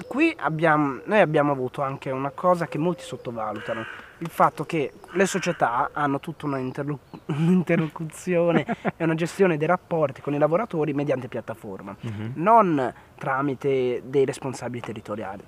qui 0.08 0.34
abbiamo, 0.36 0.98
noi 1.04 1.20
abbiamo 1.20 1.52
avuto 1.52 1.82
anche 1.82 2.10
una 2.10 2.30
cosa 2.30 2.66
che 2.66 2.78
molti 2.78 3.04
sottovalutano, 3.04 3.84
il 4.18 4.28
fatto 4.28 4.64
che 4.64 4.94
le 5.12 5.26
società 5.26 5.90
hanno 5.92 6.18
tutta 6.18 6.46
un'interlocuzione 6.46 8.66
e 8.96 9.04
una 9.04 9.14
gestione 9.14 9.56
dei 9.56 9.68
rapporti 9.68 10.20
con 10.20 10.34
i 10.34 10.38
lavoratori 10.38 10.94
mediante 10.94 11.28
piattaforma, 11.28 11.94
mm-hmm. 12.04 12.30
non 12.34 12.92
tramite 13.16 14.02
dei 14.04 14.24
responsabili 14.24 14.80
territoriali. 14.80 15.44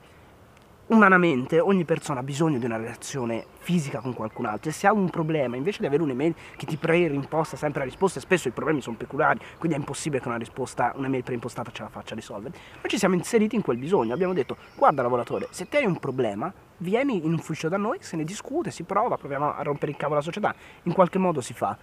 Umanamente 0.90 1.61
ogni 1.61 1.85
persona 1.85 2.20
ha 2.20 2.23
bisogno 2.23 2.59
di 2.59 2.64
una 2.64 2.76
relazione 2.76 3.47
fisica 3.59 4.00
con 4.00 4.12
qualcun 4.12 4.47
altro. 4.47 4.70
E 4.70 4.73
se 4.73 4.87
ha 4.87 4.92
un 4.92 5.09
problema 5.09 5.56
invece 5.56 5.80
di 5.80 5.87
avere 5.87 6.02
un'email 6.02 6.35
che 6.56 6.66
ti 6.66 6.76
preimposta 6.76 7.56
sempre 7.56 7.80
la 7.80 7.87
risposta 7.87 8.18
e 8.18 8.23
spesso 8.23 8.49
i 8.49 8.50
problemi 8.50 8.80
sono 8.80 8.97
peculiari 8.97 9.38
quindi 9.59 9.76
è 9.76 9.80
impossibile 9.80 10.20
che 10.20 10.28
una 10.28 10.37
risposta 10.37 10.92
un'email 10.97 11.23
preimpostata 11.23 11.70
ce 11.70 11.82
la 11.82 11.88
faccia 11.88 12.14
risolvere 12.14 12.56
noi 12.80 12.88
ci 12.88 12.99
siamo 12.99 13.14
inseriti 13.14 13.54
in 13.54 13.62
quel 13.62 13.78
bisogno. 13.78 14.14
Abbiamo 14.14 14.32
detto 14.32 14.56
guarda 14.75 15.02
lavoratore 15.02 15.47
se 15.50 15.68
te 15.68 15.78
hai 15.78 15.87
un 15.87 15.99
problema 15.99 16.52
vieni 16.78 17.25
in 17.25 17.35
ufficio 17.35 17.68
da 17.68 17.76
noi 17.76 17.99
se 18.00 18.16
ne 18.16 18.25
discute 18.25 18.70
si 18.70 18.82
prova 18.82 19.16
proviamo 19.16 19.54
a 19.54 19.62
rompere 19.62 19.92
il 19.92 19.97
cavo 19.97 20.14
alla 20.14 20.23
società. 20.23 20.54
In 20.85 20.92
qualche 20.92 21.18
modo 21.18 21.40
si 21.40 21.54
fa. 21.54 21.76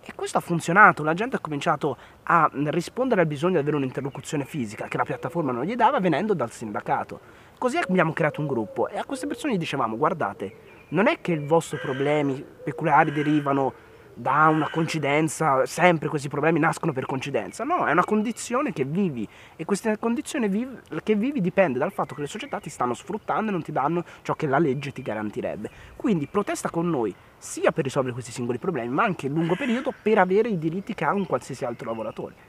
E 0.00 0.14
questo 0.14 0.38
ha 0.38 0.40
funzionato, 0.40 1.02
la 1.02 1.12
gente 1.12 1.36
ha 1.36 1.38
cominciato 1.38 1.96
a 2.22 2.48
rispondere 2.52 3.20
al 3.20 3.26
bisogno 3.26 3.54
di 3.54 3.58
avere 3.58 3.76
un'interlocuzione 3.76 4.44
fisica 4.44 4.86
che 4.86 4.96
la 4.96 5.04
piattaforma 5.04 5.52
non 5.52 5.64
gli 5.64 5.74
dava 5.74 6.00
venendo 6.00 6.34
dal 6.34 6.50
sindacato. 6.50 7.20
Così 7.58 7.76
abbiamo 7.76 8.12
creato 8.12 8.40
un 8.40 8.46
gruppo 8.46 8.86
e 8.86 8.98
a 8.98 9.04
queste 9.04 9.26
persone 9.26 9.54
gli 9.54 9.58
dicevamo 9.58 9.96
guardate, 9.96 10.86
non 10.90 11.08
è 11.08 11.20
che 11.20 11.32
i 11.32 11.44
vostri 11.44 11.76
problemi 11.78 12.44
peculiari 12.62 13.10
derivano 13.10 13.72
da 14.14 14.46
una 14.46 14.70
coincidenza, 14.70 15.66
sempre 15.66 16.08
questi 16.08 16.28
problemi 16.28 16.60
nascono 16.60 16.92
per 16.92 17.04
coincidenza, 17.04 17.64
no, 17.64 17.84
è 17.84 17.90
una 17.90 18.04
condizione 18.04 18.72
che 18.72 18.84
vivi 18.84 19.28
e 19.56 19.64
questa 19.64 19.96
condizione 19.98 20.48
vivi, 20.48 20.78
che 21.02 21.16
vivi 21.16 21.40
dipende 21.40 21.80
dal 21.80 21.90
fatto 21.90 22.14
che 22.14 22.20
le 22.20 22.26
società 22.28 22.60
ti 22.60 22.70
stanno 22.70 22.94
sfruttando 22.94 23.50
e 23.50 23.52
non 23.52 23.62
ti 23.62 23.72
danno 23.72 24.04
ciò 24.22 24.34
che 24.34 24.46
la 24.46 24.58
legge 24.58 24.92
ti 24.92 25.02
garantirebbe. 25.02 25.68
Quindi 25.96 26.28
protesta 26.28 26.70
con 26.70 26.88
noi 26.88 27.12
sia 27.38 27.72
per 27.72 27.82
risolvere 27.82 28.14
questi 28.14 28.30
singoli 28.30 28.58
problemi, 28.58 28.94
ma 28.94 29.02
anche 29.02 29.26
a 29.26 29.30
lungo 29.30 29.56
periodo 29.56 29.92
per 30.00 30.18
avere 30.18 30.48
i 30.48 30.58
diritti 30.58 30.94
che 30.94 31.04
ha 31.04 31.12
un 31.12 31.26
qualsiasi 31.26 31.64
altro 31.64 31.88
lavoratore. 31.88 32.47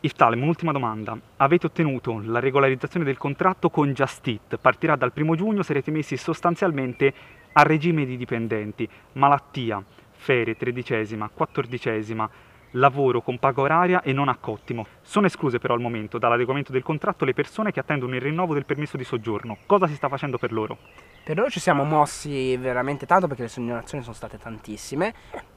Iftalem, 0.00 0.40
un'ultima 0.40 0.70
domanda. 0.70 1.18
Avete 1.38 1.66
ottenuto 1.66 2.20
la 2.24 2.38
regolarizzazione 2.38 3.04
del 3.04 3.18
contratto 3.18 3.68
con 3.68 3.92
Just 3.92 4.24
Eat. 4.28 4.56
Partirà 4.58 4.94
dal 4.94 5.12
primo 5.12 5.34
giugno, 5.34 5.64
sarete 5.64 5.90
messi 5.90 6.16
sostanzialmente 6.16 7.12
a 7.52 7.62
regime 7.64 8.06
di 8.06 8.16
dipendenti. 8.16 8.88
Malattia, 9.14 9.82
ferie, 10.12 10.56
tredicesima, 10.56 11.28
quattordicesima, 11.34 12.30
lavoro 12.72 13.22
con 13.22 13.38
paga 13.38 13.62
oraria 13.62 14.02
e 14.02 14.12
non 14.12 14.28
a 14.28 14.36
cottimo. 14.36 14.86
Sono 15.02 15.26
escluse 15.26 15.58
però 15.58 15.74
al 15.74 15.80
momento 15.80 16.18
dall'adeguamento 16.18 16.70
del 16.70 16.84
contratto 16.84 17.24
le 17.24 17.34
persone 17.34 17.72
che 17.72 17.80
attendono 17.80 18.14
il 18.14 18.20
rinnovo 18.20 18.54
del 18.54 18.66
permesso 18.66 18.96
di 18.96 19.04
soggiorno. 19.04 19.58
Cosa 19.66 19.88
si 19.88 19.96
sta 19.96 20.08
facendo 20.08 20.38
per 20.38 20.52
loro? 20.52 20.78
Per 21.24 21.36
loro 21.36 21.50
ci 21.50 21.60
siamo 21.60 21.84
mossi 21.84 22.56
veramente 22.56 23.04
tanto 23.04 23.26
perché 23.26 23.42
le 23.42 23.48
segnalazioni 23.48 24.02
sono 24.02 24.14
state 24.14 24.38
tantissime, 24.38 25.12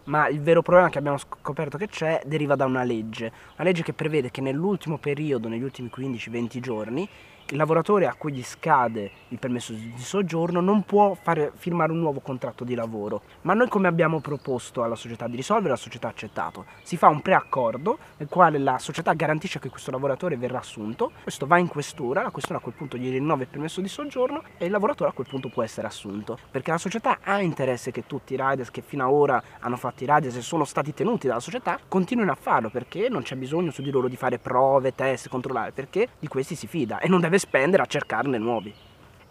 ma 0.06 0.28
il 0.28 0.42
vero 0.42 0.62
problema 0.62 0.90
che 0.90 0.98
abbiamo 0.98 1.18
scoperto 1.18 1.78
che 1.78 1.88
c'è 1.88 2.22
deriva 2.26 2.56
da 2.56 2.66
una 2.66 2.84
legge, 2.84 3.32
una 3.56 3.64
legge 3.64 3.84
che 3.84 3.94
prevede 3.94 4.32
che 4.32 4.42
nell'ultimo 4.42 4.98
periodo, 4.98 5.48
negli 5.48 5.64
ultimi 5.64 5.90
15-20 5.94 6.60
giorni, 6.60 7.10
il 7.52 7.58
lavoratore 7.58 8.08
a 8.08 8.14
cui 8.14 8.32
gli 8.32 8.44
scade 8.44 9.12
il 9.30 9.38
permesso 9.38 9.74
di 9.74 9.94
soggiorno 9.98 10.62
non 10.62 10.84
può 10.84 11.18
fare, 11.22 11.52
firmare 11.56 11.92
un 11.92 12.00
nuovo 12.00 12.22
contratto 12.22 12.64
di 12.64 12.76
lavoro. 12.76 13.24
Ma 13.42 13.54
noi 13.54 13.68
come 13.68 13.90
abbiamo 13.90 14.22
proposto 14.22 14.84
alla 14.84 14.96
società 14.96 15.28
di 15.28 15.36
risolvere, 15.36 15.70
la 15.72 15.76
società 15.76 16.08
ha 16.08 16.12
accettato. 16.12 16.66
Si 16.82 16.96
fa 16.96 17.10
un 17.10 17.22
preaccordo 17.22 17.98
nel 18.18 18.30
quale 18.30 18.58
la 18.58 18.80
società 18.80 19.14
garantisce 19.14 19.60
che 19.60 19.70
questo 19.70 19.92
lavoratore 19.92 20.38
verrà 20.38 20.60
assunto, 20.60 21.12
questo 21.24 21.46
va 21.46 21.58
in 21.58 21.68
questura, 21.68 22.22
la 22.22 22.30
questura 22.30 22.60
a 22.60 22.62
quel 22.62 22.74
punto 22.74 22.96
gli 22.96 23.10
rinnova 23.10 23.42
il 23.42 23.50
permesso 23.50 23.82
di 23.82 23.90
soggiorno 23.90 24.44
e 24.58 24.66
il 24.66 24.72
lavoratore 24.72 25.10
a 25.10 25.14
quel 25.14 25.28
punto 25.28 25.50
può 25.50 25.62
essere 25.62 25.88
assunto. 25.88 26.38
Perché 26.50 26.72
la 26.72 26.78
società 26.78 27.20
ha 27.22 27.42
interesse 27.42 27.92
che 27.92 28.08
tutti 28.08 28.34
i 28.34 28.38
riders 28.40 28.72
che 28.72 28.82
fino 28.82 29.06
ad 29.06 29.12
ora 29.12 29.44
hanno 29.60 29.76
fatto 29.76 30.01
i 30.04 30.08
riders 30.08 30.36
e 30.36 30.42
sono 30.42 30.66
stati 30.66 30.94
tenuti 30.94 31.28
dalla 31.28 31.40
società 31.40 31.80
continuino 31.88 32.32
a 32.32 32.36
farlo 32.36 32.70
perché 32.70 33.10
non 33.10 33.22
c'è 33.22 33.36
bisogno 33.36 33.72
su 33.72 33.82
di 33.82 33.92
loro 33.92 34.08
di 34.08 34.16
fare 34.16 34.40
prove, 34.40 34.96
test, 34.96 35.30
controllare, 35.30 35.72
perché 35.72 36.10
di 36.20 36.28
questi 36.28 36.56
si 36.56 36.68
fida 36.68 37.00
e 37.00 37.08
non 37.08 37.22
deve 37.22 37.38
spendere 37.38 37.84
a 37.84 37.86
cercarne 37.86 38.38
nuovi. 38.38 38.74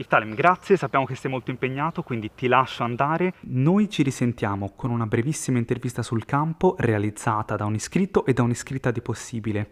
Iftalem, 0.00 0.34
grazie, 0.34 0.78
sappiamo 0.78 1.04
che 1.04 1.14
sei 1.14 1.30
molto 1.30 1.50
impegnato, 1.50 2.02
quindi 2.02 2.30
ti 2.34 2.46
lascio 2.46 2.84
andare. 2.84 3.34
Noi 3.40 3.90
ci 3.90 4.02
risentiamo 4.02 4.72
con 4.74 4.90
una 4.90 5.06
brevissima 5.06 5.58
intervista 5.58 6.02
sul 6.02 6.24
campo 6.24 6.74
realizzata 6.78 7.54
da 7.54 7.66
un 7.66 7.74
iscritto 7.74 8.24
e 8.24 8.32
da 8.32 8.42
un'iscritta 8.42 8.90
di 8.90 9.02
Possibile. 9.02 9.70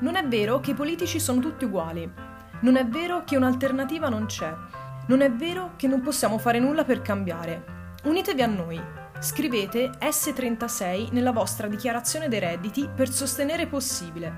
Non 0.00 0.14
è 0.16 0.26
vero 0.26 0.60
che 0.60 0.70
i 0.70 0.74
politici 0.74 1.20
sono 1.20 1.40
tutti 1.40 1.66
uguali. 1.66 2.10
Non 2.60 2.76
è 2.76 2.86
vero 2.86 3.24
che 3.24 3.36
un'alternativa 3.36 4.08
non 4.08 4.24
c'è. 4.24 4.50
Non 5.10 5.22
è 5.22 5.32
vero 5.32 5.72
che 5.74 5.88
non 5.88 6.02
possiamo 6.02 6.38
fare 6.38 6.60
nulla 6.60 6.84
per 6.84 7.02
cambiare. 7.02 7.64
Unitevi 8.04 8.42
a 8.42 8.46
noi, 8.46 8.80
Scrivete 9.18 9.90
S36 9.98 11.12
nella 11.12 11.32
vostra 11.32 11.66
dichiarazione 11.66 12.28
dei 12.28 12.38
redditi 12.38 12.88
per 12.88 13.10
sostenere 13.10 13.66
possibile. 13.66 14.32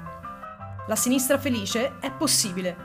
La 0.88 0.96
sinistra 0.96 1.36
felice 1.38 1.98
è 2.00 2.10
possibile. 2.10 2.76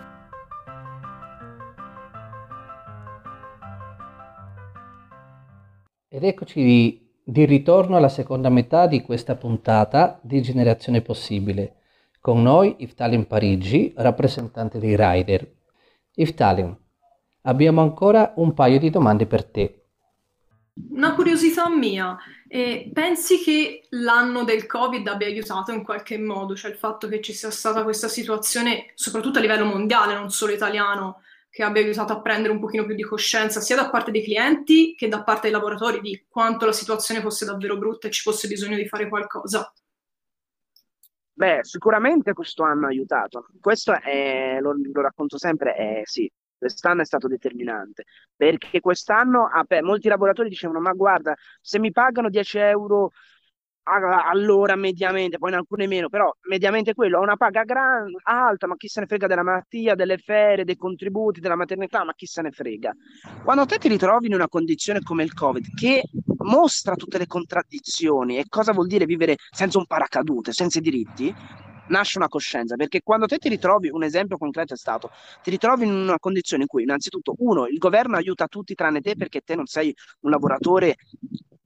Ed 6.09 6.23
eccoci 6.25 6.61
di, 6.61 7.09
di 7.23 7.45
ritorno 7.45 7.95
alla 7.95 8.09
seconda 8.09 8.49
metà 8.49 8.85
di 8.85 9.01
questa 9.01 9.35
puntata 9.35 10.19
di 10.21 10.41
Generazione 10.41 11.01
Possibile. 11.01 11.77
Con 12.19 12.41
noi 12.41 12.75
Iftalin 12.79 13.25
Parigi, 13.25 13.93
rappresentante 13.95 14.77
dei 14.77 14.97
Rider. 14.97 15.51
Iftalin, 16.13 16.77
abbiamo 17.47 17.81
ancora 17.81 18.33
un 18.35 18.53
paio 18.53 18.77
di 18.77 18.89
domande 18.89 19.25
per 19.25 19.45
te. 19.45 19.81
Una 20.91 21.15
curiosità 21.15 21.69
mia, 21.69 22.15
eh, 22.47 22.91
pensi 22.93 23.39
che 23.39 23.87
l'anno 23.89 24.43
del 24.43 24.67
Covid 24.67 25.07
abbia 25.07 25.25
aiutato 25.25 25.71
in 25.71 25.83
qualche 25.83 26.19
modo, 26.19 26.55
cioè 26.55 26.69
il 26.69 26.77
fatto 26.77 27.07
che 27.07 27.19
ci 27.19 27.33
sia 27.33 27.49
stata 27.49 27.83
questa 27.83 28.07
situazione, 28.07 28.91
soprattutto 28.93 29.39
a 29.39 29.41
livello 29.41 29.65
mondiale, 29.65 30.13
non 30.13 30.29
solo 30.29 30.53
italiano, 30.53 31.21
che 31.49 31.63
abbia 31.63 31.81
aiutato 31.81 32.13
a 32.13 32.21
prendere 32.21 32.53
un 32.53 32.59
pochino 32.59 32.85
più 32.85 32.93
di 32.93 33.01
coscienza 33.01 33.59
sia 33.59 33.75
da 33.75 33.89
parte 33.89 34.11
dei 34.11 34.23
clienti 34.23 34.93
che 34.95 35.07
da 35.07 35.23
parte 35.23 35.43
dei 35.43 35.51
lavoratori 35.51 36.01
di 36.01 36.25
quanto 36.29 36.67
la 36.67 36.71
situazione 36.71 37.21
fosse 37.21 37.45
davvero 37.45 37.77
brutta 37.77 38.07
e 38.07 38.11
ci 38.11 38.21
fosse 38.21 38.47
bisogno 38.47 38.75
di 38.75 38.87
fare 38.87 39.09
qualcosa? 39.09 39.73
Beh, 41.33 41.59
sicuramente 41.61 42.33
questo 42.33 42.63
anno 42.63 42.85
ha 42.85 42.89
aiutato. 42.89 43.47
Questo 43.59 43.93
è, 43.93 44.59
lo, 44.59 44.75
lo 44.91 45.01
racconto 45.01 45.39
sempre, 45.39 45.73
è 45.73 46.01
sì, 46.03 46.31
quest'anno 46.57 47.01
è 47.01 47.05
stato 47.05 47.27
determinante 47.27 48.05
perché 48.35 48.79
quest'anno 48.79 49.49
beh, 49.65 49.81
molti 49.81 50.07
lavoratori 50.07 50.49
dicevano 50.49 50.79
ma 50.79 50.91
guarda 50.91 51.35
se 51.61 51.79
mi 51.79 51.91
pagano 51.91 52.29
10 52.29 52.57
euro 52.57 53.11
all'ora 53.89 54.75
mediamente, 54.75 55.37
poi 55.37 55.51
in 55.51 55.55
alcune 55.55 55.87
meno, 55.87 56.09
però 56.09 56.29
mediamente 56.49 56.93
quello, 56.93 57.19
ho 57.19 57.21
una 57.21 57.37
paga 57.37 57.63
gran, 57.63 58.11
alta, 58.23 58.67
ma 58.67 58.75
chi 58.75 58.87
se 58.87 58.99
ne 58.99 59.05
frega 59.05 59.27
della 59.27 59.43
malattia, 59.43 59.95
delle 59.95 60.17
ferie, 60.17 60.65
dei 60.65 60.75
contributi, 60.75 61.39
della 61.39 61.55
maternità, 61.55 62.03
ma 62.03 62.13
chi 62.13 62.25
se 62.25 62.41
ne 62.41 62.51
frega. 62.51 62.93
Quando 63.43 63.65
te 63.65 63.77
ti 63.77 63.87
ritrovi 63.87 64.27
in 64.27 64.33
una 64.33 64.49
condizione 64.49 65.01
come 65.01 65.23
il 65.23 65.33
Covid, 65.33 65.73
che 65.73 66.03
mostra 66.39 66.95
tutte 66.95 67.17
le 67.17 67.27
contraddizioni 67.27 68.37
e 68.37 68.45
cosa 68.49 68.73
vuol 68.73 68.87
dire 68.87 69.05
vivere 69.05 69.37
senza 69.51 69.77
un 69.77 69.85
paracadute, 69.85 70.51
senza 70.51 70.79
i 70.79 70.81
diritti, 70.81 71.33
nasce 71.87 72.17
una 72.17 72.27
coscienza, 72.27 72.75
perché 72.75 73.01
quando 73.01 73.25
te 73.25 73.37
ti 73.37 73.49
ritrovi, 73.49 73.89
un 73.89 74.03
esempio 74.03 74.37
concreto 74.37 74.73
è 74.73 74.77
stato, 74.77 75.11
ti 75.41 75.49
ritrovi 75.49 75.85
in 75.85 75.93
una 75.93 76.19
condizione 76.19 76.63
in 76.63 76.69
cui 76.69 76.83
innanzitutto, 76.83 77.35
uno, 77.39 77.67
il 77.67 77.77
governo 77.77 78.17
aiuta 78.17 78.47
tutti 78.47 78.73
tranne 78.75 79.01
te 79.01 79.15
perché 79.15 79.41
te 79.41 79.55
non 79.55 79.65
sei 79.65 79.93
un 80.21 80.31
lavoratore 80.31 80.95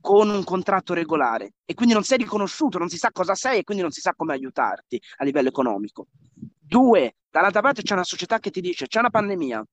con 0.01 0.29
un 0.29 0.43
contratto 0.43 0.93
regolare 0.93 1.53
e 1.63 1.73
quindi 1.75 1.93
non 1.93 2.03
sei 2.03 2.17
riconosciuto, 2.17 2.79
non 2.79 2.89
si 2.89 2.97
sa 2.97 3.11
cosa 3.11 3.35
sei 3.35 3.59
e 3.59 3.63
quindi 3.63 3.83
non 3.83 3.91
si 3.91 4.01
sa 4.01 4.13
come 4.15 4.33
aiutarti 4.33 4.99
a 5.17 5.23
livello 5.23 5.49
economico. 5.49 6.07
Due, 6.59 7.15
dall'altra 7.29 7.61
parte 7.61 7.83
c'è 7.83 7.93
una 7.93 8.03
società 8.03 8.39
che 8.39 8.49
ti 8.49 8.61
dice 8.61 8.87
c'è 8.87 8.99
una 8.99 9.09
pandemia, 9.09 9.63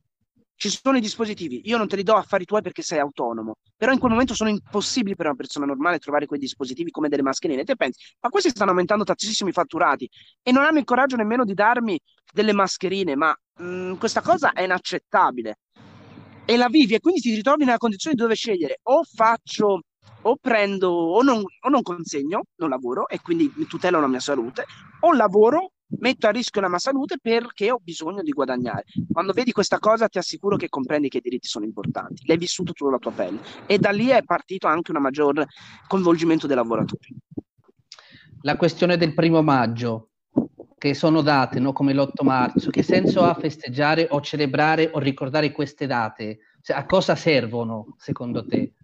ci 0.58 0.70
sono 0.70 0.96
i 0.96 1.00
dispositivi, 1.00 1.62
io 1.66 1.78
non 1.78 1.86
te 1.86 1.94
li 1.94 2.02
do 2.02 2.14
affari 2.14 2.44
tuoi 2.44 2.62
perché 2.62 2.82
sei 2.82 2.98
autonomo, 2.98 3.54
però 3.76 3.92
in 3.92 4.00
quel 4.00 4.10
momento 4.10 4.34
sono 4.34 4.50
impossibili 4.50 5.14
per 5.14 5.26
una 5.26 5.36
persona 5.36 5.66
normale 5.66 6.00
trovare 6.00 6.26
quei 6.26 6.40
dispositivi 6.40 6.90
come 6.90 7.08
delle 7.08 7.22
mascherine. 7.22 7.60
E 7.60 7.64
te 7.64 7.76
pensi, 7.76 8.00
ma 8.20 8.28
questi 8.28 8.50
stanno 8.50 8.70
aumentando 8.70 9.04
tantissimo 9.04 9.48
i 9.48 9.52
fatturati 9.52 10.10
e 10.42 10.50
non 10.50 10.64
hanno 10.64 10.78
il 10.78 10.84
coraggio 10.84 11.14
nemmeno 11.14 11.44
di 11.44 11.54
darmi 11.54 11.96
delle 12.32 12.52
mascherine, 12.52 13.14
ma 13.14 13.32
mh, 13.58 13.64
mm, 13.64 13.94
questa 13.94 14.20
cosa 14.20 14.52
è 14.52 14.62
inaccettabile. 14.62 15.58
E 16.44 16.56
la 16.56 16.68
vivi 16.68 16.94
e 16.94 17.00
quindi 17.00 17.20
ti 17.20 17.32
ritrovi 17.32 17.64
nella 17.64 17.76
condizione 17.76 18.16
di 18.16 18.22
dover 18.22 18.36
scegliere 18.36 18.80
o 18.82 19.04
faccio 19.04 19.82
o 20.22 20.36
prendo 20.40 20.90
o 20.90 21.22
non, 21.22 21.36
o 21.38 21.68
non 21.68 21.82
consegno, 21.82 22.42
non 22.56 22.70
lavoro 22.70 23.08
e 23.08 23.20
quindi 23.20 23.52
mi 23.54 23.66
tutelo 23.66 24.00
la 24.00 24.08
mia 24.08 24.18
salute, 24.18 24.64
o 25.02 25.12
lavoro 25.12 25.70
metto 26.00 26.26
a 26.26 26.30
rischio 26.30 26.60
la 26.60 26.68
mia 26.68 26.78
salute 26.78 27.18
perché 27.20 27.70
ho 27.70 27.80
bisogno 27.82 28.22
di 28.22 28.30
guadagnare. 28.30 28.84
Quando 29.10 29.32
vedi 29.32 29.52
questa 29.52 29.78
cosa 29.78 30.08
ti 30.08 30.18
assicuro 30.18 30.56
che 30.56 30.68
comprendi 30.68 31.08
che 31.08 31.18
i 31.18 31.22
diritti 31.22 31.48
sono 31.48 31.64
importanti, 31.64 32.26
l'hai 32.26 32.36
vissuto 32.36 32.72
tu 32.72 32.88
la 32.90 32.98
tua 32.98 33.12
pelle 33.12 33.40
e 33.66 33.78
da 33.78 33.90
lì 33.90 34.08
è 34.08 34.22
partito 34.22 34.66
anche 34.66 34.92
un 34.92 35.00
maggior 35.00 35.44
coinvolgimento 35.86 36.46
dei 36.46 36.56
lavoratori. 36.56 37.16
La 38.42 38.56
questione 38.56 38.96
del 38.96 39.14
primo 39.14 39.42
maggio, 39.42 40.10
che 40.78 40.94
sono 40.94 41.22
date 41.22 41.58
no? 41.58 41.72
come 41.72 41.92
l'8 41.92 42.22
marzo, 42.22 42.70
che 42.70 42.82
senso 42.82 43.22
ha 43.22 43.34
festeggiare 43.34 44.06
o 44.10 44.20
celebrare 44.20 44.90
o 44.92 44.98
ricordare 45.00 45.50
queste 45.50 45.86
date? 45.86 46.38
Cioè, 46.62 46.76
a 46.76 46.86
cosa 46.86 47.16
servono 47.16 47.96
secondo 47.98 48.46
te? 48.46 48.74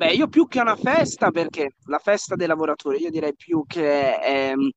Beh, 0.00 0.12
io 0.12 0.28
più 0.28 0.46
che 0.48 0.60
una 0.60 0.76
festa, 0.76 1.30
perché 1.30 1.74
la 1.84 1.98
festa 1.98 2.34
dei 2.34 2.46
lavoratori, 2.46 3.02
io 3.02 3.10
direi 3.10 3.34
più 3.34 3.64
che 3.66 4.18
è, 4.18 4.52
più, 4.54 4.70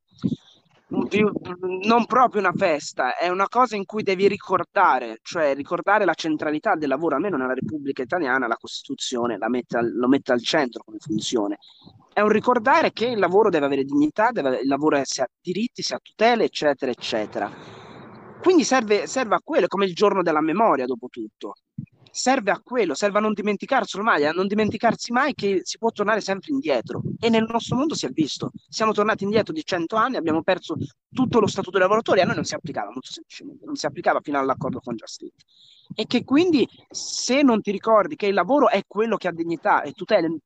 non 1.86 2.06
proprio 2.06 2.42
una 2.42 2.54
festa, 2.56 3.18
è 3.18 3.28
una 3.30 3.48
cosa 3.48 3.76
in 3.76 3.86
cui 3.86 4.04
devi 4.04 4.28
ricordare, 4.28 5.20
cioè 5.24 5.56
ricordare 5.56 6.06
la 6.06 6.14
centralità 6.14 6.76
del 6.76 6.90
lavoro, 6.90 7.16
almeno 7.16 7.38
nella 7.38 7.54
Repubblica 7.54 8.04
Italiana 8.04 8.48
la 8.48 8.58
Costituzione 8.58 9.38
mette 9.48 9.78
al, 9.78 9.92
lo 9.92 10.08
mette 10.08 10.32
al 10.32 10.44
centro 10.44 10.84
come 10.86 10.98
funzione. 11.00 11.58
È 12.14 12.22
un 12.22 12.30
ricordare 12.30 12.92
che 12.92 13.08
il 13.08 13.18
lavoro 13.18 13.50
deve 13.50 13.66
avere 13.66 13.84
dignità, 13.84 14.30
deve, 14.32 14.60
il 14.62 14.68
lavoro 14.68 15.02
si 15.04 15.22
ha 15.22 15.28
diritti, 15.42 15.82
si 15.82 15.94
ha 15.94 16.00
tutele, 16.00 16.44
eccetera, 16.44 16.92
eccetera. 16.92 17.52
Quindi 18.42 18.64
serve, 18.64 19.08
serve 19.08 19.36
a 19.36 19.42
quello, 19.44 19.68
come 19.68 19.86
il 19.86 19.96
giorno 19.96 20.22
della 20.22 20.42
memoria, 20.42 20.86
dopo 20.86 21.08
tutto 21.08 21.56
serve 22.16 22.52
a 22.52 22.62
quello, 22.64 22.94
serve 22.94 23.18
a 23.18 23.22
non 23.22 23.34
dimenticarselo 23.34 24.04
mai, 24.04 24.24
a 24.24 24.32
non 24.32 24.46
dimenticarsi 24.46 25.12
mai 25.12 25.34
che 25.34 25.62
si 25.64 25.80
può 25.80 25.90
tornare 25.90 26.22
sempre 26.22 26.52
indietro. 26.52 27.02
E 27.20 27.28
nel 27.30 27.48
nostro 27.50 27.76
mondo 27.76 27.96
si 27.96 28.06
è 28.06 28.10
visto. 28.10 28.52
Siamo 28.70 28.92
tornati 28.92 29.24
indietro 29.24 29.52
di 29.52 29.64
cento 29.66 29.96
anni, 29.96 30.18
abbiamo 30.18 30.44
perso 30.44 30.76
tutto 31.12 31.40
lo 31.40 31.48
statuto 31.48 31.72
dei 31.72 31.82
lavoratori, 31.82 32.22
a 32.22 32.26
noi 32.26 32.36
non 32.36 32.46
si 32.46 32.54
applicava 32.54 32.92
molto 32.92 33.12
semplicemente, 33.12 33.66
non 33.66 33.76
si 33.76 33.88
applicava 33.88 34.20
fino 34.22 34.38
all'accordo 34.38 34.80
con 34.80 34.96
Just. 34.96 35.26
E 35.96 36.06
che 36.06 36.24
quindi 36.24 36.68
se 36.88 37.42
non 37.42 37.62
ti 37.62 37.72
ricordi 37.72 38.16
che 38.16 38.28
il 38.28 38.36
lavoro 38.36 38.70
è 38.70 38.84
quello 38.86 39.18
che 39.18 39.28
ha 39.28 39.32
dignità 39.32 39.82
e 39.82 39.94
tutele 39.94 40.38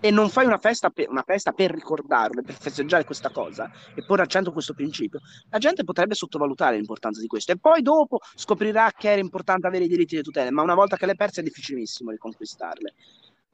e 0.00 0.10
non 0.10 0.30
fai 0.30 0.46
una 0.46 0.58
festa, 0.58 0.90
per, 0.90 1.08
una 1.08 1.22
festa 1.22 1.52
per 1.52 1.70
ricordarlo, 1.70 2.42
per 2.42 2.54
festeggiare 2.54 3.04
questa 3.04 3.30
cosa 3.30 3.70
e 3.94 4.04
porre 4.04 4.22
al 4.22 4.28
centro 4.28 4.52
questo 4.52 4.74
principio, 4.74 5.20
la 5.50 5.58
gente 5.58 5.84
potrebbe 5.84 6.14
sottovalutare 6.14 6.76
l'importanza 6.76 7.20
di 7.20 7.26
questo 7.26 7.52
e 7.52 7.58
poi 7.58 7.82
dopo 7.82 8.18
scoprirà 8.34 8.90
che 8.96 9.10
era 9.10 9.20
importante 9.20 9.66
avere 9.66 9.84
i 9.84 9.88
diritti 9.88 10.16
di 10.16 10.22
tutela, 10.22 10.50
ma 10.50 10.62
una 10.62 10.74
volta 10.74 10.96
che 10.96 11.06
le 11.06 11.14
perse 11.14 11.40
è 11.40 11.44
difficilissimo 11.44 12.10
riconquistarle. 12.10 12.94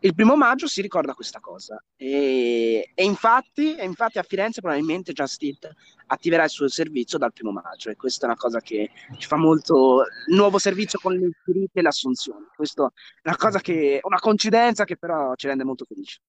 Il 0.00 0.14
primo 0.14 0.36
maggio 0.36 0.66
si 0.66 0.82
ricorda 0.82 1.14
questa 1.14 1.40
cosa 1.40 1.82
e, 1.96 2.92
e, 2.94 3.02
infatti, 3.04 3.74
e 3.74 3.84
infatti, 3.84 4.18
a 4.18 4.22
Firenze 4.22 4.60
probabilmente 4.60 5.12
Just 5.12 5.42
Eat 5.42 5.72
attiverà 6.08 6.44
il 6.44 6.50
suo 6.50 6.68
servizio 6.68 7.16
dal 7.16 7.32
primo 7.32 7.50
maggio 7.50 7.88
e 7.88 7.96
questa 7.96 8.26
è 8.26 8.28
una 8.28 8.36
cosa 8.36 8.60
che 8.60 8.90
ci 9.18 9.26
fa 9.26 9.36
molto 9.36 10.04
nuovo 10.26 10.58
servizio 10.58 10.98
con 11.00 11.14
le 11.14 11.30
diritti 11.46 11.78
e 11.78 11.82
le 11.82 11.88
assunzioni. 11.88 12.44
Questa 12.54 12.86
è 13.22 13.28
una 13.28 13.36
cosa 13.36 13.58
che 13.60 14.00
una 14.02 14.18
coincidenza 14.18 14.84
che 14.84 14.98
però 14.98 15.34
ci 15.34 15.46
rende 15.46 15.64
molto 15.64 15.86
felici. 15.86 16.20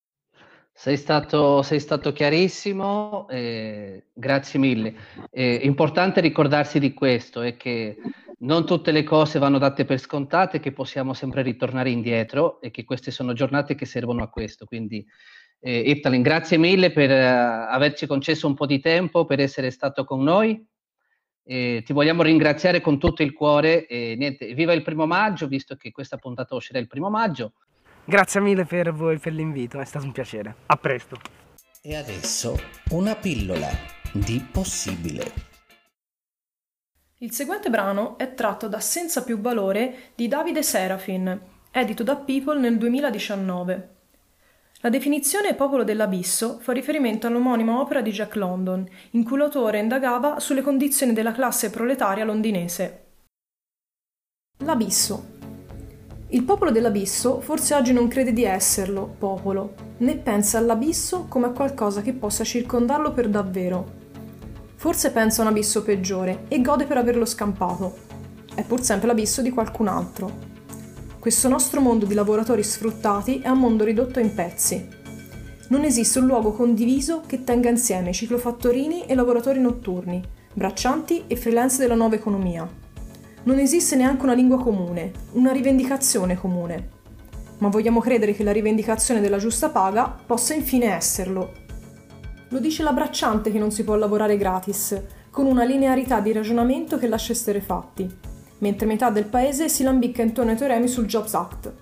Sei 0.79 0.95
stato, 0.95 1.63
sei 1.63 1.79
stato 1.79 2.13
chiarissimo, 2.13 3.27
eh, 3.29 4.09
grazie 4.13 4.59
mille. 4.59 4.93
È 5.31 5.59
importante 5.63 6.21
ricordarsi 6.21 6.77
di 6.77 6.93
questo, 6.93 7.41
è 7.41 7.57
che 7.57 7.97
non 8.41 8.63
tutte 8.63 8.91
le 8.91 9.01
cose 9.01 9.39
vanno 9.39 9.57
date 9.57 9.85
per 9.85 9.97
scontate, 9.97 10.59
che 10.59 10.71
possiamo 10.71 11.15
sempre 11.15 11.41
ritornare 11.41 11.89
indietro 11.89 12.61
e 12.61 12.69
che 12.69 12.83
queste 12.83 13.09
sono 13.09 13.33
giornate 13.33 13.73
che 13.73 13.87
servono 13.87 14.21
a 14.21 14.29
questo. 14.29 14.65
Quindi, 14.65 15.03
eh, 15.61 15.79
Iftalin, 15.79 16.21
grazie 16.21 16.57
mille 16.59 16.91
per 16.91 17.09
uh, 17.09 17.73
averci 17.73 18.05
concesso 18.05 18.45
un 18.45 18.53
po' 18.53 18.67
di 18.67 18.79
tempo, 18.79 19.25
per 19.25 19.39
essere 19.39 19.71
stato 19.71 20.03
con 20.03 20.21
noi. 20.21 20.63
Eh, 21.43 21.81
ti 21.83 21.91
vogliamo 21.91 22.21
ringraziare 22.21 22.81
con 22.81 22.99
tutto 22.99 23.23
il 23.23 23.33
cuore. 23.33 23.87
E 23.87 24.15
niente, 24.15 24.53
viva 24.53 24.73
il 24.73 24.83
primo 24.83 25.07
maggio, 25.07 25.47
visto 25.47 25.75
che 25.75 25.89
questa 25.89 26.17
puntata 26.17 26.53
uscirà 26.53 26.77
il 26.77 26.85
primo 26.85 27.09
maggio. 27.09 27.53
Grazie 28.09 28.39
mille 28.39 28.63
per 28.63 28.93
voi 28.93 29.17
per 29.17 29.33
l'invito, 29.33 29.81
è 29.81 29.83
stato 29.83 30.05
un 30.05 30.13
piacere. 30.13 30.55
A 30.67 30.77
presto. 30.77 31.19
E 31.81 31.93
adesso 31.93 32.57
una 32.91 33.15
pillola 33.15 33.67
di 34.13 34.47
possibile. 34.49 35.29
Il 37.17 37.33
seguente 37.33 37.69
brano 37.69 38.17
è 38.17 38.33
tratto 38.33 38.69
da 38.69 38.79
Senza 38.79 39.25
più 39.25 39.41
valore 39.41 40.13
di 40.15 40.29
Davide 40.29 40.63
Serafin, 40.63 41.37
edito 41.69 42.03
da 42.03 42.15
People 42.15 42.57
nel 42.61 42.77
2019. 42.77 43.95
La 44.77 44.89
definizione 44.89 45.53
popolo 45.53 45.83
dell'abisso 45.83 46.59
fa 46.61 46.71
riferimento 46.71 47.27
all'omonima 47.27 47.77
opera 47.77 47.99
di 47.99 48.11
Jack 48.11 48.35
London, 48.35 48.87
in 49.11 49.25
cui 49.25 49.37
l'autore 49.37 49.79
indagava 49.79 50.39
sulle 50.39 50.61
condizioni 50.61 51.11
della 51.11 51.33
classe 51.33 51.69
proletaria 51.69 52.23
londinese. 52.23 53.03
L'abisso 54.59 55.35
il 56.29 56.43
popolo 56.43 56.71
dell'abisso 56.71 57.39
forse 57.39 57.73
oggi 57.73 57.93
non 57.93 58.09
crede 58.09 58.33
di 58.33 58.43
esserlo, 58.43 59.15
popolo, 59.17 59.75
né 59.99 60.17
pensa 60.17 60.57
all'abisso 60.57 61.25
come 61.29 61.45
a 61.45 61.51
qualcosa 61.51 62.01
che 62.01 62.11
possa 62.11 62.43
circondarlo 62.43 63.13
per 63.13 63.29
davvero. 63.29 63.95
Forse 64.75 65.11
pensa 65.11 65.41
a 65.41 65.45
un 65.45 65.51
abisso 65.51 65.83
peggiore 65.83 66.43
e 66.49 66.59
gode 66.61 66.83
per 66.83 66.97
averlo 66.97 67.25
scampato. 67.25 67.95
È 68.53 68.61
pur 68.63 68.81
sempre 68.81 69.07
l'abisso 69.07 69.41
di 69.41 69.51
qualcun 69.51 69.87
altro. 69.87 70.55
Questo 71.17 71.47
nostro 71.47 71.79
mondo 71.79 72.05
di 72.05 72.13
lavoratori 72.13 72.61
sfruttati 72.61 73.39
è 73.39 73.47
un 73.47 73.59
mondo 73.59 73.85
ridotto 73.85 74.19
in 74.19 74.33
pezzi. 74.33 74.85
Non 75.69 75.85
esiste 75.85 76.19
un 76.19 76.25
luogo 76.25 76.51
condiviso 76.51 77.21
che 77.25 77.45
tenga 77.45 77.69
insieme 77.69 78.11
ciclofattorini 78.11 79.05
e 79.05 79.15
lavoratori 79.15 79.61
notturni, 79.61 80.21
braccianti 80.53 81.23
e 81.27 81.37
freelance 81.37 81.77
della 81.77 81.95
nuova 81.95 82.15
economia 82.15 82.85
non 83.47 83.59
esiste 83.59 83.95
neanche 83.95 84.23
una 84.23 84.33
lingua 84.33 84.59
comune, 84.59 85.13
una 85.31 85.53
rivendicazione 85.53 86.35
comune. 86.35 86.89
Ma 87.59 87.69
vogliamo 87.69 88.01
credere 88.01 88.33
che 88.33 88.43
la 88.43 88.51
rivendicazione 88.51 89.21
della 89.21 89.37
giusta 89.37 89.69
paga 89.69 90.13
possa 90.25 90.53
infine 90.53 90.93
esserlo. 90.93 91.53
Lo 92.49 92.59
dice 92.59 92.83
la 92.83 92.91
bracciante 92.91 93.49
che 93.49 93.57
non 93.57 93.71
si 93.71 93.85
può 93.85 93.95
lavorare 93.95 94.35
gratis, 94.35 95.01
con 95.29 95.45
una 95.45 95.63
linearità 95.63 96.19
di 96.19 96.33
ragionamento 96.33 96.97
che 96.97 97.07
lascia 97.07 97.31
esterefatti, 97.31 98.17
mentre 98.57 98.85
metà 98.85 99.09
del 99.11 99.27
paese 99.27 99.69
si 99.69 99.83
lambicca 99.83 100.21
intorno 100.21 100.51
ai 100.51 100.57
teoremi 100.57 100.89
sul 100.89 101.05
Jobs 101.05 101.33
Act. 101.33 101.73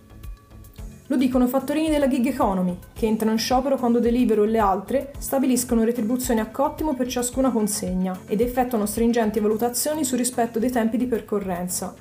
Lo 1.07 1.17
dicono 1.17 1.45
fattorini 1.45 1.89
della 1.89 2.07
gig 2.07 2.25
economy, 2.25 2.75
che 2.93 3.05
entrano 3.05 3.33
in 3.33 3.37
sciopero 3.37 3.77
quando 3.77 3.99
Deliveroo 3.99 4.45
e 4.45 4.47
le 4.47 4.57
altre 4.57 5.11
stabiliscono 5.19 5.83
retribuzioni 5.83 6.39
a 6.39 6.49
cottimo 6.49 6.95
per 6.95 7.07
ciascuna 7.07 7.51
consegna 7.51 8.17
ed 8.25 8.41
effettuano 8.41 8.87
stringenti 8.87 9.39
valutazioni 9.39 10.03
sul 10.03 10.17
rispetto 10.17 10.57
dei 10.57 10.71
tempi 10.71 10.97
di 10.97 11.05
percorrenza. 11.05 11.93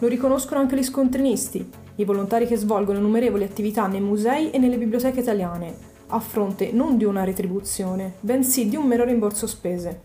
Lo 0.00 0.08
riconoscono 0.08 0.58
anche 0.58 0.76
gli 0.76 0.82
scontrinisti, 0.82 1.70
i 1.94 2.04
volontari 2.04 2.48
che 2.48 2.56
svolgono 2.56 2.98
innumerevoli 2.98 3.44
attività 3.44 3.86
nei 3.86 4.00
musei 4.00 4.50
e 4.50 4.58
nelle 4.58 4.78
biblioteche 4.78 5.20
italiane, 5.20 5.72
a 6.08 6.18
fronte 6.18 6.72
non 6.72 6.96
di 6.96 7.04
una 7.04 7.22
retribuzione, 7.22 8.14
bensì 8.18 8.68
di 8.68 8.74
un 8.74 8.86
mero 8.86 9.04
rimborso 9.04 9.46
spese. 9.46 10.00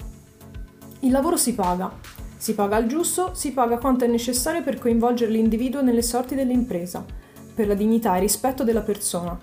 Il 0.99 1.09
lavoro 1.09 1.35
si 1.35 1.55
paga. 1.55 1.91
Si 2.37 2.53
paga 2.53 2.75
al 2.75 2.85
giusto, 2.85 3.31
si 3.33 3.53
paga 3.53 3.79
quanto 3.79 4.05
è 4.05 4.07
necessario 4.07 4.61
per 4.61 4.77
coinvolgere 4.77 5.31
l'individuo 5.31 5.81
nelle 5.81 6.03
sorti 6.03 6.35
dell'impresa, 6.35 7.03
per 7.55 7.67
la 7.67 7.73
dignità 7.73 8.17
e 8.17 8.19
rispetto 8.19 8.63
della 8.63 8.81
persona. 8.81 9.35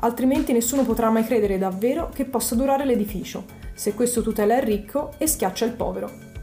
Altrimenti 0.00 0.52
nessuno 0.52 0.84
potrà 0.84 1.08
mai 1.08 1.24
credere 1.24 1.56
davvero 1.56 2.10
che 2.12 2.26
possa 2.26 2.54
durare 2.54 2.84
l'edificio, 2.84 3.44
se 3.72 3.94
questo 3.94 4.20
tutela 4.20 4.56
il 4.56 4.62
ricco 4.62 5.12
e 5.16 5.26
schiaccia 5.26 5.64
il 5.64 5.72
povero. 5.72 6.33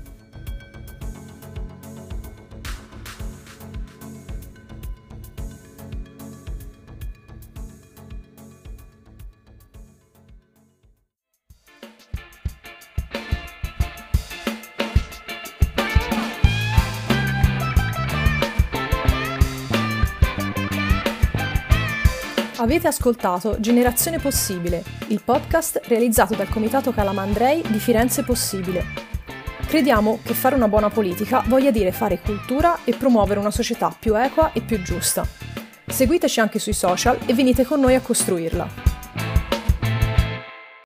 Avete 22.61 22.87
ascoltato 22.87 23.59
Generazione 23.59 24.19
Possibile, 24.19 24.83
il 25.07 25.23
podcast 25.25 25.81
realizzato 25.85 26.35
dal 26.35 26.47
Comitato 26.47 26.91
Calamandrei 26.91 27.63
di 27.67 27.79
Firenze 27.79 28.21
Possibile. 28.21 28.85
Crediamo 29.65 30.19
che 30.23 30.35
fare 30.35 30.53
una 30.53 30.67
buona 30.67 30.91
politica 30.91 31.43
voglia 31.47 31.71
dire 31.71 31.91
fare 31.91 32.19
cultura 32.19 32.83
e 32.83 32.93
promuovere 32.93 33.39
una 33.39 33.49
società 33.49 33.91
più 33.99 34.15
equa 34.15 34.51
e 34.53 34.61
più 34.61 34.79
giusta. 34.83 35.25
Seguiteci 35.87 36.39
anche 36.39 36.59
sui 36.59 36.73
social 36.73 37.17
e 37.25 37.33
venite 37.33 37.65
con 37.65 37.79
noi 37.79 37.95
a 37.95 37.99
costruirla. 37.99 38.90